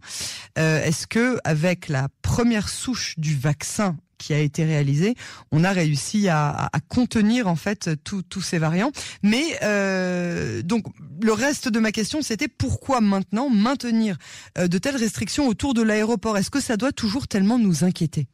euh, 0.59 0.83
est-ce 0.83 1.07
que 1.07 1.39
avec 1.45 1.89
la 1.89 2.09
première 2.23 2.69
souche 2.69 3.15
du 3.19 3.37
vaccin 3.37 3.97
qui 4.19 4.33
a 4.33 4.39
été 4.39 4.65
réalisé, 4.65 5.15
on 5.53 5.63
a 5.65 5.73
réussi 5.73 6.29
à, 6.29 6.71
contenir 6.89 7.49
en 7.49 7.57
fait 7.57 7.91
tous 8.05 8.41
ces 8.41 8.59
variants? 8.59 8.93
Mais 9.23 9.45
euh, 9.63 10.63
donc 10.63 10.87
le 11.21 11.33
reste 11.33 11.69
de 11.69 11.81
ma 11.81 11.93
question, 11.93 12.23
c'était 12.23 12.49
pourquoi 12.49 13.01
maintenant 13.01 13.51
maintenir 13.51 14.17
euh, 14.57 14.69
de 14.69 14.79
telles 14.79 14.97
restrictions 14.97 15.49
autour 15.49 15.75
de 15.75 15.83
l'aéroport? 15.83 16.39
Est-ce 16.39 16.51
que 16.51 16.61
ça 16.61 16.77
doit 16.77 16.93
toujours 16.93 17.29
tellement 17.29 17.59
nous 17.59 17.85
inquiéter? 17.85 18.27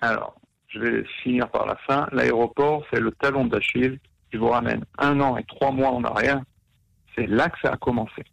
Alors, 0.00 0.34
je 0.74 0.80
vais 0.80 1.04
finir 1.22 1.48
par 1.48 1.66
la 1.66 1.76
fin. 1.76 2.08
L'aéroport, 2.12 2.84
c'est 2.92 3.00
le 3.00 3.12
talon 3.12 3.46
d'Achille 3.46 3.98
qui 4.30 4.36
vous 4.36 4.48
ramène 4.48 4.84
un 4.98 5.20
an 5.20 5.36
et 5.36 5.44
trois 5.44 5.70
mois 5.70 5.90
en 5.90 6.02
arrière. 6.04 6.42
C'est 7.14 7.26
là 7.26 7.48
que 7.48 7.58
ça 7.62 7.72
a 7.72 7.76
commencé. 7.76 8.24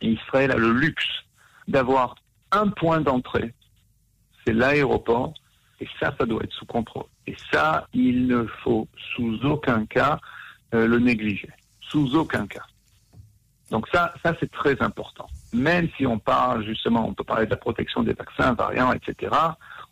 Israël 0.00 0.50
a 0.50 0.56
le 0.56 0.72
luxe 0.72 1.08
d'avoir 1.66 2.14
un 2.52 2.68
point 2.68 3.00
d'entrée, 3.00 3.52
c'est 4.44 4.54
l'aéroport, 4.54 5.34
et 5.80 5.88
ça, 6.00 6.14
ça 6.18 6.24
doit 6.24 6.42
être 6.42 6.52
sous 6.52 6.64
contrôle. 6.66 7.04
Et 7.26 7.36
ça, 7.52 7.86
il 7.92 8.26
ne 8.26 8.46
faut 8.64 8.88
sous 9.14 9.38
aucun 9.44 9.84
cas 9.86 10.18
euh, 10.74 10.86
le 10.86 10.98
négliger. 10.98 11.50
Sous 11.80 12.16
aucun 12.16 12.46
cas. 12.46 12.64
Donc 13.70 13.86
ça, 13.92 14.14
ça 14.24 14.34
c'est 14.40 14.50
très 14.50 14.80
important. 14.80 15.26
Même 15.52 15.88
si 15.96 16.06
on 16.06 16.18
parle 16.18 16.64
justement, 16.64 17.06
on 17.06 17.12
peut 17.12 17.24
parler 17.24 17.44
de 17.44 17.50
la 17.50 17.56
protection 17.56 18.02
des 18.02 18.14
vaccins, 18.14 18.54
variants, 18.54 18.92
etc. 18.92 19.34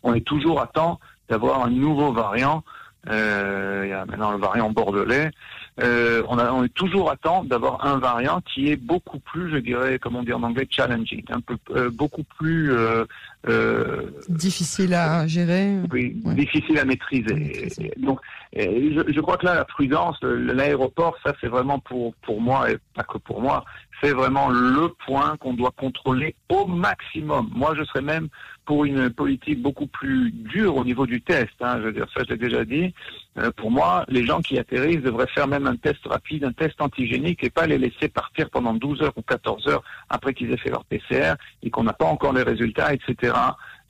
On 0.03 0.13
est 0.13 0.25
toujours 0.25 0.59
à 0.59 0.67
temps 0.67 0.99
d'avoir 1.29 1.63
un 1.63 1.69
nouveau 1.69 2.11
variant. 2.11 2.63
Euh, 3.09 3.83
il 3.85 3.89
y 3.89 3.93
a 3.93 4.05
maintenant 4.05 4.31
le 4.31 4.37
variant 4.37 4.69
bordelais. 4.69 5.31
Euh, 5.79 6.23
on, 6.27 6.39
a, 6.39 6.51
on, 6.51 6.63
est 6.63 6.73
toujours 6.73 7.11
à 7.11 7.17
temps 7.17 7.43
d'avoir 7.43 7.85
un 7.85 7.99
variant 7.99 8.41
qui 8.41 8.71
est 8.71 8.75
beaucoup 8.75 9.19
plus, 9.19 9.51
je 9.51 9.57
dirais, 9.57 9.99
comme 9.99 10.15
on 10.15 10.23
dit 10.23 10.33
en 10.33 10.41
anglais, 10.41 10.67
challenging, 10.69 11.23
un 11.29 11.39
peu 11.39 11.55
euh, 11.69 11.91
beaucoup 11.91 12.23
plus 12.23 12.71
euh, 12.71 13.05
euh, 13.47 14.09
difficile 14.27 14.95
à 14.95 15.27
gérer. 15.27 15.75
Oui, 15.91 16.19
difficile 16.35 16.79
à 16.79 16.85
maîtriser. 16.85 17.69
donc, 17.97 18.19
je, 18.55 19.03
je, 19.07 19.21
crois 19.21 19.37
que 19.37 19.45
là, 19.45 19.53
la 19.53 19.65
prudence, 19.65 20.17
l'aéroport, 20.23 21.15
ça, 21.23 21.33
c'est 21.39 21.47
vraiment 21.47 21.77
pour 21.77 22.15
pour 22.23 22.41
moi 22.41 22.71
et 22.71 22.77
pas 22.95 23.03
que 23.03 23.19
pour 23.19 23.41
moi, 23.41 23.63
c'est 24.01 24.11
vraiment 24.11 24.49
le 24.49 24.89
point 25.05 25.37
qu'on 25.37 25.53
doit 25.53 25.71
contrôler 25.71 26.35
au 26.49 26.65
maximum. 26.65 27.49
Moi, 27.53 27.73
je 27.75 27.83
serais 27.83 28.01
même 28.01 28.29
pour 28.65 28.85
une 28.85 29.09
politique 29.09 29.61
beaucoup 29.61 29.87
plus 29.87 30.31
dure 30.31 30.75
au 30.75 30.83
niveau 30.83 31.05
du 31.05 31.21
test. 31.21 31.53
Hein, 31.61 31.77
je 31.77 31.83
veux 31.83 31.93
dire, 31.93 32.07
ça, 32.15 32.23
je 32.25 32.33
l'ai 32.33 32.37
déjà 32.37 32.65
dit. 32.65 32.93
Euh, 33.37 33.49
pour 33.55 33.71
moi, 33.71 34.05
les 34.09 34.25
gens 34.25 34.41
qui 34.41 34.59
atterrissent 34.59 35.01
devraient 35.01 35.27
faire 35.27 35.47
même 35.47 35.67
un 35.67 35.77
test 35.77 36.05
rapide, 36.05 36.43
un 36.43 36.51
test 36.51 36.79
antigénique, 36.81 37.43
et 37.43 37.49
pas 37.49 37.65
les 37.65 37.77
laisser 37.77 38.09
partir 38.09 38.49
pendant 38.49 38.73
12 38.73 39.01
heures 39.01 39.13
ou 39.15 39.21
14 39.21 39.67
heures 39.67 39.83
après 40.09 40.33
qu'ils 40.33 40.51
aient 40.51 40.57
fait 40.57 40.69
leur 40.69 40.85
PCR 40.85 41.33
et 41.63 41.69
qu'on 41.69 41.83
n'a 41.83 41.93
pas 41.93 42.05
encore 42.05 42.33
les 42.33 42.43
résultats, 42.43 42.93
etc. 42.93 43.33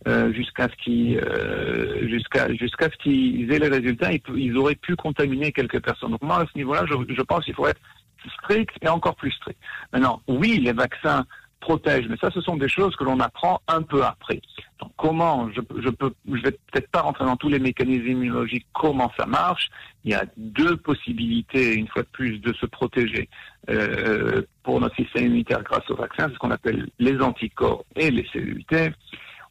Euh, 0.08 0.32
jusqu'à 0.32 0.70
ce 0.70 0.84
qu'ils 0.84 1.18
euh, 1.18 2.08
jusqu'à 2.08 2.54
jusqu'à 2.54 2.86
ce 2.86 2.98
qu'ils 2.98 3.52
aient 3.52 3.58
les 3.58 3.68
résultats, 3.68 4.12
ils, 4.14 4.22
ils, 4.36 4.56
auraient 4.56 4.76
pu 4.76 4.96
contaminer 4.96 5.52
quelques 5.52 5.82
personnes. 5.82 6.12
Donc 6.12 6.22
moi, 6.22 6.42
à 6.42 6.46
ce 6.46 6.56
niveau-là, 6.56 6.86
je, 6.86 6.94
je 7.14 7.22
pense 7.24 7.44
qu'il 7.44 7.56
faut 7.56 7.68
être 7.68 7.82
strict 8.30 8.76
et 8.82 8.88
encore 8.88 9.16
plus 9.16 9.32
strict. 9.32 9.60
Maintenant, 9.94 10.22
oui, 10.28 10.60
les 10.60 10.74
vaccins 10.74 11.26
protègent, 11.60 12.08
mais 12.08 12.18
ça, 12.18 12.30
ce 12.32 12.40
sont 12.42 12.56
des 12.56 12.70
choses 12.70 12.96
que 12.96 13.04
l'on 13.04 13.20
apprend 13.20 13.62
un 13.68 13.82
peu 13.82 14.04
après. 14.04 14.42
Donc, 14.80 14.92
comment 14.96 15.50
je, 15.52 15.62
je 15.82 15.90
peux, 15.90 16.14
je 16.28 16.42
vais 16.42 16.52
peut-être 16.52 16.90
pas 16.92 17.02
rentrer 17.02 17.26
dans 17.26 17.36
tous 17.36 17.50
les 17.50 17.60
mécanismes 17.60 18.08
immunologiques, 18.08 18.68
comment 18.74 19.12
ça 19.18 19.26
marche. 19.26 19.70
Il 20.06 20.12
y 20.12 20.16
a 20.16 20.26
deux 20.38 20.78
possibilités, 20.78 21.74
une 21.76 21.88
fois 21.88 22.04
de 22.04 22.08
plus, 22.08 22.40
de 22.40 22.54
se 22.54 22.66
protéger 22.68 23.28
euh, 23.70 24.44
pour 24.64 24.80
notre 24.80 24.96
système 24.96 25.26
immunitaire 25.26 25.64
grâce 25.64 25.90
au 25.90 25.96
vaccin, 25.96 26.28
c'est 26.28 26.34
ce 26.34 26.40
qu'on 26.40 26.52
appelle 26.52 26.88
les 27.00 27.20
anticorps 27.20 27.84
et 27.96 28.12
les 28.12 28.26
cellules 28.32 28.64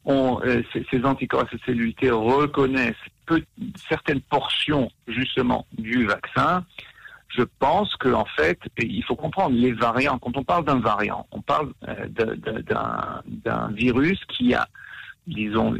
euh, 0.09 0.63
ces, 0.71 1.05
anticorps 1.05 1.43
et 1.43 1.57
ces 1.57 1.63
cellules 1.65 1.93
T 1.95 2.09
reconnaissent 2.09 2.95
certaines 3.89 4.21
portions 4.21 4.89
justement 5.07 5.67
du 5.77 6.05
vaccin 6.05 6.63
je 7.37 7.43
pense 7.59 7.95
qu'en 7.97 8.25
fait, 8.25 8.59
il 8.79 9.03
faut 9.03 9.15
comprendre 9.15 9.55
les 9.55 9.71
variants. 9.71 10.17
Quand 10.17 10.35
on 10.35 10.43
parle 10.43 10.65
d'un 10.65 10.79
variant, 10.79 11.27
on 11.31 11.41
parle 11.41 11.71
euh, 11.87 12.07
d'un 13.45 13.71
virus 13.73 14.19
qui 14.25 14.53
a, 14.55 14.67
disons, 15.27 15.75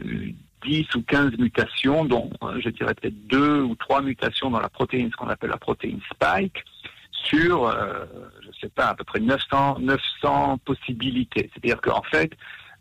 10 0.63 0.95
ou 0.95 1.01
15 1.01 1.37
mutations, 1.37 2.05
dont 2.05 2.29
euh, 2.43 2.59
je 2.63 2.69
dirais 2.69 2.93
peut-être 2.93 3.27
deux 3.27 3.61
ou 3.61 3.75
trois 3.75 4.01
mutations 4.01 4.51
dans 4.51 4.59
la 4.59 4.69
protéine, 4.69 5.09
ce 5.11 5.17
qu'on 5.17 5.29
appelle 5.29 5.49
la 5.49 5.57
protéine 5.57 5.99
spike, 6.11 6.63
sur, 7.11 7.65
euh, 7.65 8.05
je 8.41 8.47
ne 8.47 8.53
sais 8.53 8.69
pas, 8.69 8.89
à 8.89 8.95
peu 8.95 9.03
près 9.03 9.19
900, 9.19 9.79
900 9.79 10.59
possibilités. 10.59 11.49
C'est-à-dire 11.53 11.81
qu'en 11.81 12.03
fait, 12.03 12.31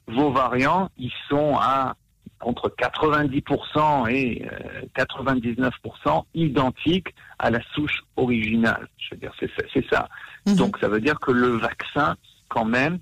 vos 0.06 0.30
variants, 0.30 0.90
ils 0.98 1.12
sont 1.28 1.56
à 1.58 1.96
entre 2.40 2.68
90% 2.68 4.10
et 4.10 4.46
99% 4.96 5.70
euh, 6.06 6.20
identiques 6.34 7.14
à 7.38 7.50
la 7.50 7.60
souche 7.74 8.02
originale. 8.16 8.88
Je 8.98 9.14
veux 9.14 9.20
dire, 9.20 9.32
c'est 9.38 9.86
ça. 9.90 10.08
Mhm. 10.46 10.56
Donc 10.56 10.78
ça 10.78 10.88
veut 10.88 11.00
dire 11.00 11.18
que 11.18 11.32
le 11.32 11.56
vaccin, 11.56 12.16
quand 12.48 12.64
même, 12.64 12.98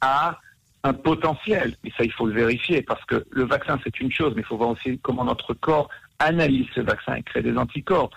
a 0.00 0.38
un 0.84 0.92
potentiel. 0.92 1.76
Et 1.84 1.90
ça, 1.96 2.04
il 2.04 2.12
faut 2.12 2.26
le 2.26 2.34
vérifier 2.34 2.82
parce 2.82 3.04
que 3.06 3.24
le 3.30 3.44
vaccin, 3.44 3.78
c'est 3.82 3.98
une 4.00 4.12
chose, 4.12 4.32
mais 4.36 4.42
il 4.42 4.46
faut 4.46 4.56
voir 4.56 4.70
aussi 4.70 4.98
comment 5.02 5.24
notre 5.24 5.52
corps 5.54 5.88
analyse 6.18 6.66
ce 6.74 6.80
vaccin 6.80 7.14
et 7.14 7.22
crée 7.22 7.42
des 7.42 7.56
anticorps. 7.56 8.10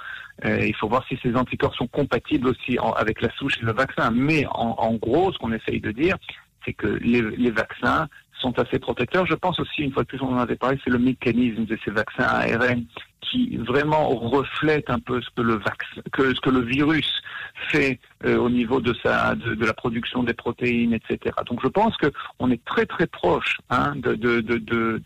Euh, 0.45 0.65
il 0.65 0.75
faut 0.75 0.87
voir 0.87 1.03
si 1.07 1.17
ces 1.21 1.35
anticorps 1.35 1.75
sont 1.75 1.87
compatibles 1.87 2.47
aussi 2.47 2.77
avec 2.95 3.21
la 3.21 3.29
souche 3.31 3.57
et 3.61 3.65
le 3.65 3.73
vaccin. 3.73 4.11
Mais 4.11 4.45
en, 4.47 4.75
en 4.77 4.93
gros, 4.93 5.33
ce 5.33 5.37
qu'on 5.39 5.51
essaye 5.51 5.81
de 5.81 5.91
dire, 5.91 6.17
c'est 6.63 6.73
que 6.73 6.87
les, 6.87 7.21
les, 7.21 7.51
vaccins 7.51 8.07
sont 8.39 8.57
assez 8.59 8.79
protecteurs. 8.79 9.25
Je 9.25 9.35
pense 9.35 9.59
aussi, 9.59 9.81
une 9.81 9.91
fois 9.91 10.03
de 10.03 10.07
plus, 10.07 10.21
on 10.21 10.33
en 10.33 10.37
avait 10.37 10.55
parlé, 10.55 10.79
c'est 10.83 10.89
le 10.89 10.99
mécanisme 10.99 11.65
de 11.65 11.77
ces 11.83 11.91
vaccins 11.91 12.23
ARN 12.23 12.85
qui 13.21 13.57
vraiment 13.57 14.09
reflète 14.09 14.89
un 14.89 14.99
peu 14.99 15.21
ce 15.21 15.29
que 15.35 15.41
le 15.41 15.55
vaccin, 15.55 16.01
que 16.11 16.33
ce 16.33 16.39
que 16.41 16.49
le 16.49 16.61
virus 16.61 17.21
fait 17.69 17.99
euh, 18.25 18.37
au 18.37 18.49
niveau 18.49 18.79
de 18.79 18.93
sa, 19.03 19.35
de, 19.35 19.65
la 19.65 19.73
production 19.73 20.23
des 20.23 20.33
protéines, 20.33 20.93
etc. 20.93 21.35
Donc, 21.45 21.59
je 21.61 21.67
pense 21.67 21.95
que 21.97 22.07
on 22.39 22.49
est 22.49 22.63
très 22.65 22.85
très 22.85 23.07
proche 23.07 23.57
hein, 23.69 23.93
de, 23.95 24.15
de, 24.15 24.41
de, 24.41 25.01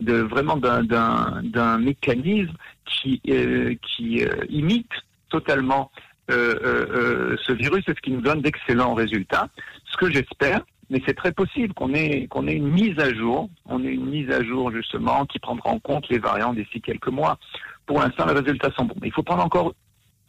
de 0.00 0.14
vraiment 0.22 0.56
d'un, 0.56 0.84
d'un, 0.84 1.40
d'un 1.42 1.78
mécanisme 1.78 2.54
qui, 2.86 3.20
euh, 3.28 3.74
qui 3.82 4.24
euh, 4.24 4.44
imite 4.48 4.90
totalement 5.28 5.90
euh, 6.30 7.36
ce 7.44 7.52
virus 7.52 7.82
et 7.88 7.94
ce 7.94 8.00
qui 8.00 8.12
nous 8.12 8.20
donne 8.20 8.40
d'excellents 8.40 8.94
résultats. 8.94 9.48
Ce 9.90 9.96
que 9.96 10.10
j'espère, 10.10 10.62
mais 10.90 11.00
c'est 11.06 11.14
très 11.14 11.32
possible 11.32 11.72
qu'on 11.72 11.94
ait, 11.94 12.26
qu'on 12.26 12.46
ait 12.48 12.54
une 12.54 12.68
mise 12.68 12.98
à 12.98 13.14
jour, 13.14 13.48
on 13.66 13.82
ait 13.84 13.92
une 13.92 14.06
mise 14.06 14.30
à 14.30 14.42
jour 14.42 14.72
justement 14.72 15.24
qui 15.24 15.38
prendra 15.38 15.70
en 15.70 15.78
compte 15.78 16.08
les 16.08 16.18
variants 16.18 16.52
d'ici 16.52 16.80
quelques 16.80 17.08
mois. 17.08 17.38
Pour 17.86 18.00
l'instant, 18.00 18.26
les 18.26 18.34
résultats 18.34 18.70
sont 18.72 18.84
bons. 18.84 18.96
Mais 19.00 19.08
il 19.08 19.12
faut 19.12 19.22
prendre 19.22 19.44
encore 19.44 19.72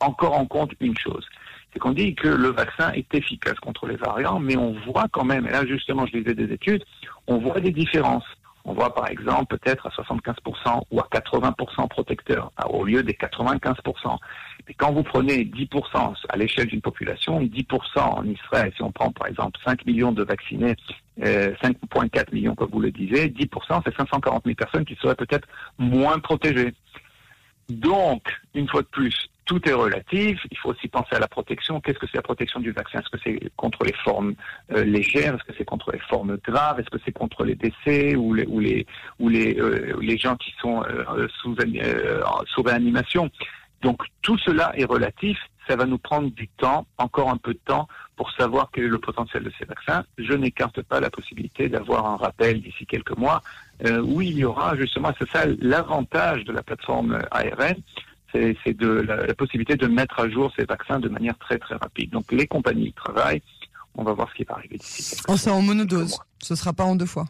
encore 0.01 0.37
en 0.37 0.45
compte 0.45 0.71
une 0.79 0.97
chose. 0.97 1.25
C'est 1.71 1.79
qu'on 1.79 1.91
dit 1.91 2.15
que 2.15 2.27
le 2.27 2.49
vaccin 2.49 2.91
est 2.91 3.13
efficace 3.13 3.59
contre 3.59 3.85
les 3.87 3.95
variants, 3.95 4.39
mais 4.39 4.57
on 4.57 4.73
voit 4.85 5.07
quand 5.11 5.23
même, 5.23 5.47
et 5.47 5.51
là 5.51 5.65
justement 5.65 6.05
je 6.05 6.17
lisais 6.17 6.33
des 6.33 6.51
études, 6.51 6.83
on 7.27 7.37
voit 7.37 7.59
des 7.59 7.71
différences. 7.71 8.25
On 8.63 8.73
voit 8.73 8.93
par 8.93 9.09
exemple 9.09 9.57
peut-être 9.57 9.87
à 9.87 9.89
75% 9.89 10.83
ou 10.91 10.99
à 10.99 11.07
80% 11.11 11.87
protecteur 11.87 12.51
au 12.69 12.83
lieu 12.83 13.01
des 13.01 13.13
95%. 13.13 14.17
Mais 14.71 14.75
quand 14.77 14.93
vous 14.93 15.03
prenez 15.03 15.43
10% 15.43 16.15
à 16.29 16.37
l'échelle 16.37 16.67
d'une 16.67 16.79
population, 16.79 17.41
10% 17.41 17.99
en 17.99 18.23
Israël, 18.23 18.71
si 18.73 18.81
on 18.81 18.89
prend 18.89 19.11
par 19.11 19.27
exemple 19.27 19.59
5 19.65 19.85
millions 19.85 20.13
de 20.13 20.23
vaccinés, 20.23 20.75
5,4 21.19 21.25
euh, 21.25 22.23
millions 22.31 22.55
comme 22.55 22.69
vous 22.71 22.79
le 22.79 22.89
disiez, 22.89 23.27
10% 23.27 23.81
c'est 23.85 23.93
540 23.97 24.43
000 24.45 24.55
personnes 24.55 24.85
qui 24.85 24.95
seraient 24.95 25.15
peut-être 25.15 25.45
moins 25.77 26.19
protégées. 26.19 26.73
Donc, 27.67 28.23
une 28.53 28.69
fois 28.69 28.81
de 28.81 28.87
plus, 28.87 29.13
tout 29.43 29.67
est 29.67 29.73
relatif. 29.73 30.39
Il 30.49 30.57
faut 30.57 30.69
aussi 30.69 30.87
penser 30.87 31.15
à 31.15 31.19
la 31.19 31.27
protection. 31.27 31.81
Qu'est-ce 31.81 31.99
que 31.99 32.07
c'est 32.07 32.17
la 32.17 32.21
protection 32.21 32.61
du 32.61 32.71
vaccin? 32.71 32.99
Est-ce 32.99 33.09
que 33.09 33.21
c'est 33.21 33.51
contre 33.57 33.83
les 33.83 33.93
formes 34.05 34.35
euh, 34.71 34.85
légères? 34.85 35.35
Est-ce 35.35 35.43
que 35.43 35.53
c'est 35.57 35.65
contre 35.65 35.91
les 35.91 35.99
formes 35.99 36.37
graves? 36.37 36.79
Est-ce 36.79 36.89
que 36.89 37.01
c'est 37.03 37.11
contre 37.11 37.43
les 37.43 37.55
décès 37.55 38.15
ou 38.15 38.33
les 38.33 38.45
ou 38.45 38.61
les 38.61 38.85
ou 39.19 39.27
les, 39.27 39.59
euh, 39.59 39.97
les 40.01 40.17
gens 40.17 40.37
qui 40.37 40.53
sont 40.61 40.81
euh, 40.83 41.27
sous 41.41 42.63
réanimation? 42.63 43.29
Donc 43.81 44.03
tout 44.21 44.37
cela 44.37 44.71
est 44.75 44.85
relatif. 44.85 45.37
Ça 45.67 45.75
va 45.75 45.85
nous 45.85 45.97
prendre 45.97 46.31
du 46.31 46.47
temps, 46.47 46.87
encore 46.97 47.29
un 47.29 47.37
peu 47.37 47.53
de 47.53 47.59
temps, 47.63 47.87
pour 48.15 48.31
savoir 48.33 48.69
quel 48.73 48.85
est 48.85 48.89
le 48.89 48.97
potentiel 48.97 49.43
de 49.43 49.51
ces 49.57 49.65
vaccins. 49.65 50.03
Je 50.17 50.33
n'écarte 50.33 50.81
pas 50.81 50.99
la 50.99 51.09
possibilité 51.09 51.69
d'avoir 51.69 52.05
un 52.07 52.17
rappel 52.17 52.61
d'ici 52.61 52.85
quelques 52.85 53.15
mois 53.17 53.41
où 54.03 54.21
il 54.21 54.37
y 54.37 54.43
aura 54.43 54.75
justement, 54.75 55.11
c'est 55.17 55.29
ça 55.29 55.45
l'avantage 55.59 56.43
de 56.45 56.51
la 56.51 56.61
plateforme 56.61 57.19
ARN, 57.31 57.75
c'est 58.31 58.77
de 58.77 58.87
la, 58.87 59.33
possibilité 59.33 59.75
de 59.75 59.87
mettre 59.87 60.19
à 60.19 60.29
jour 60.29 60.51
ces 60.57 60.65
vaccins 60.65 60.99
de 60.99 61.09
manière 61.09 61.37
très 61.37 61.57
très 61.57 61.75
rapide. 61.75 62.11
Donc 62.11 62.31
les 62.31 62.47
compagnies 62.47 62.93
travaillent. 62.93 63.41
On 63.95 64.03
va 64.03 64.13
voir 64.13 64.29
ce 64.29 64.35
qui 64.35 64.43
va 64.43 64.55
arriver 64.55 64.77
d'ici. 64.77 65.21
On 65.27 65.35
sera 65.35 65.55
en 65.55 65.61
monodose. 65.61 66.17
Ce 66.39 66.55
sera 66.55 66.71
pas 66.71 66.85
en 66.85 66.95
deux 66.95 67.05
fois. 67.05 67.25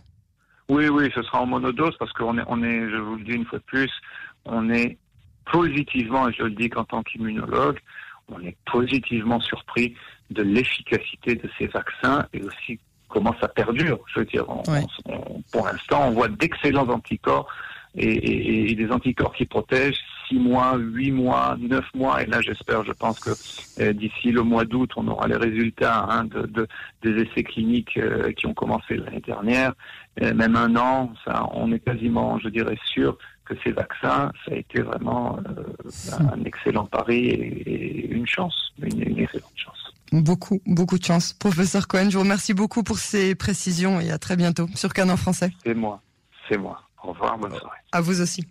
Oui, 0.70 0.88
oui, 0.88 1.12
ce 1.15 1.24
sera 1.24 1.41
en 1.41 1.48
monodose 1.48 1.96
parce 1.98 2.13
qu'on 2.13 2.38
est, 2.38 2.43
on 2.48 2.62
est, 2.63 2.89
je 2.89 2.98
vous 2.98 3.15
le 3.15 3.24
dis 3.24 3.31
une 3.31 3.46
fois 3.46 3.60
de 3.60 3.63
plus, 3.63 3.91
on 4.46 4.70
est 4.70 4.98
positivement, 5.45 6.29
et 6.29 6.33
je 6.33 6.43
le 6.43 6.51
dis 6.51 6.69
qu'en 6.69 6.83
tant 6.83 7.03
qu'immunologue, 7.03 7.79
on 8.29 8.39
est 8.41 8.55
positivement 8.65 9.39
surpris 9.39 9.95
de 10.29 10.43
l'efficacité 10.43 11.36
de 11.36 11.50
ces 11.57 11.67
vaccins 11.67 12.25
et 12.33 12.41
aussi 12.41 12.79
comment 13.10 13.36
ça 13.39 13.48
perdure. 13.48 14.00
Je 14.13 14.19
veux 14.19 14.25
dire, 14.25 14.45
pour 15.51 15.65
l'instant, 15.65 16.07
on 16.07 16.12
voit 16.12 16.29
d'excellents 16.29 16.88
anticorps 16.88 17.48
et, 17.95 18.74
des 18.74 18.89
anticorps 18.89 19.33
qui 19.33 19.45
protègent 19.45 20.00
six 20.27 20.39
mois, 20.39 20.77
huit 20.77 21.12
mois, 21.12 21.57
neuf 21.60 21.86
mois. 21.93 22.24
Et 22.24 22.25
là, 22.25 22.39
j'espère, 22.41 22.86
je 22.86 22.93
pense 22.93 23.19
que 23.19 23.31
euh, 23.81 23.91
d'ici 23.91 24.31
le 24.31 24.43
mois 24.43 24.63
d'août, 24.63 24.91
on 24.95 25.10
aura 25.10 25.27
les 25.27 25.36
résultats 25.36 26.05
hein, 26.10 26.24
de, 26.24 26.67
des 27.03 27.24
essais 27.24 27.43
cliniques 27.43 27.98
euh, 27.98 28.31
qui 28.31 28.48
ont 28.48 28.53
commencé 28.53 28.95
l'année 28.95 29.19
dernière. 29.19 29.74
même 30.21 30.55
un 30.55 30.75
an, 30.77 31.13
ça, 31.25 31.45
on 31.53 31.74
est 31.74 31.79
quasiment, 31.79 32.39
je 32.39 32.48
dirais, 32.48 32.77
sûr 32.86 33.17
que 33.51 33.62
ces 33.63 33.72
vaccins, 33.72 34.31
ça 34.46 34.51
a 34.51 34.55
été 34.55 34.81
vraiment 34.81 35.38
euh, 35.38 36.34
un 36.34 36.43
excellent 36.46 36.86
pari 36.86 37.27
et, 37.29 38.08
une 38.12 38.27
chance, 38.27 38.74
une, 38.81 39.01
une 39.01 39.20
excellente 39.20 39.51
chance. 39.55 39.93
Beaucoup, 40.12 40.62
beaucoup 40.65 40.98
de 40.98 41.03
chance. 41.03 41.34
Professeur 41.34 41.88
Cohen, 41.88 42.10
je 42.10 42.17
vous 42.17 42.24
remercie 42.24 42.53
beaucoup 42.53 42.84
pour 42.84 42.98
ces 43.00 43.36
précisions 43.36 44.00
et 44.00 44.12
à 44.12 44.17
très 44.17 44.36
bientôt 44.36 44.67
sur 44.75 44.93
Canon 44.93 45.17
Français. 45.17 45.51
C'est 45.65 45.74
moi, 45.74 46.01
c'est 46.50 46.58
moi. 46.58 46.81
Au 47.03 47.10
revoir, 47.10 47.38
bonne 47.38 47.55
soirée. 47.55 47.79
À 47.91 48.01
vous 48.01 48.22
aussi. 48.22 48.46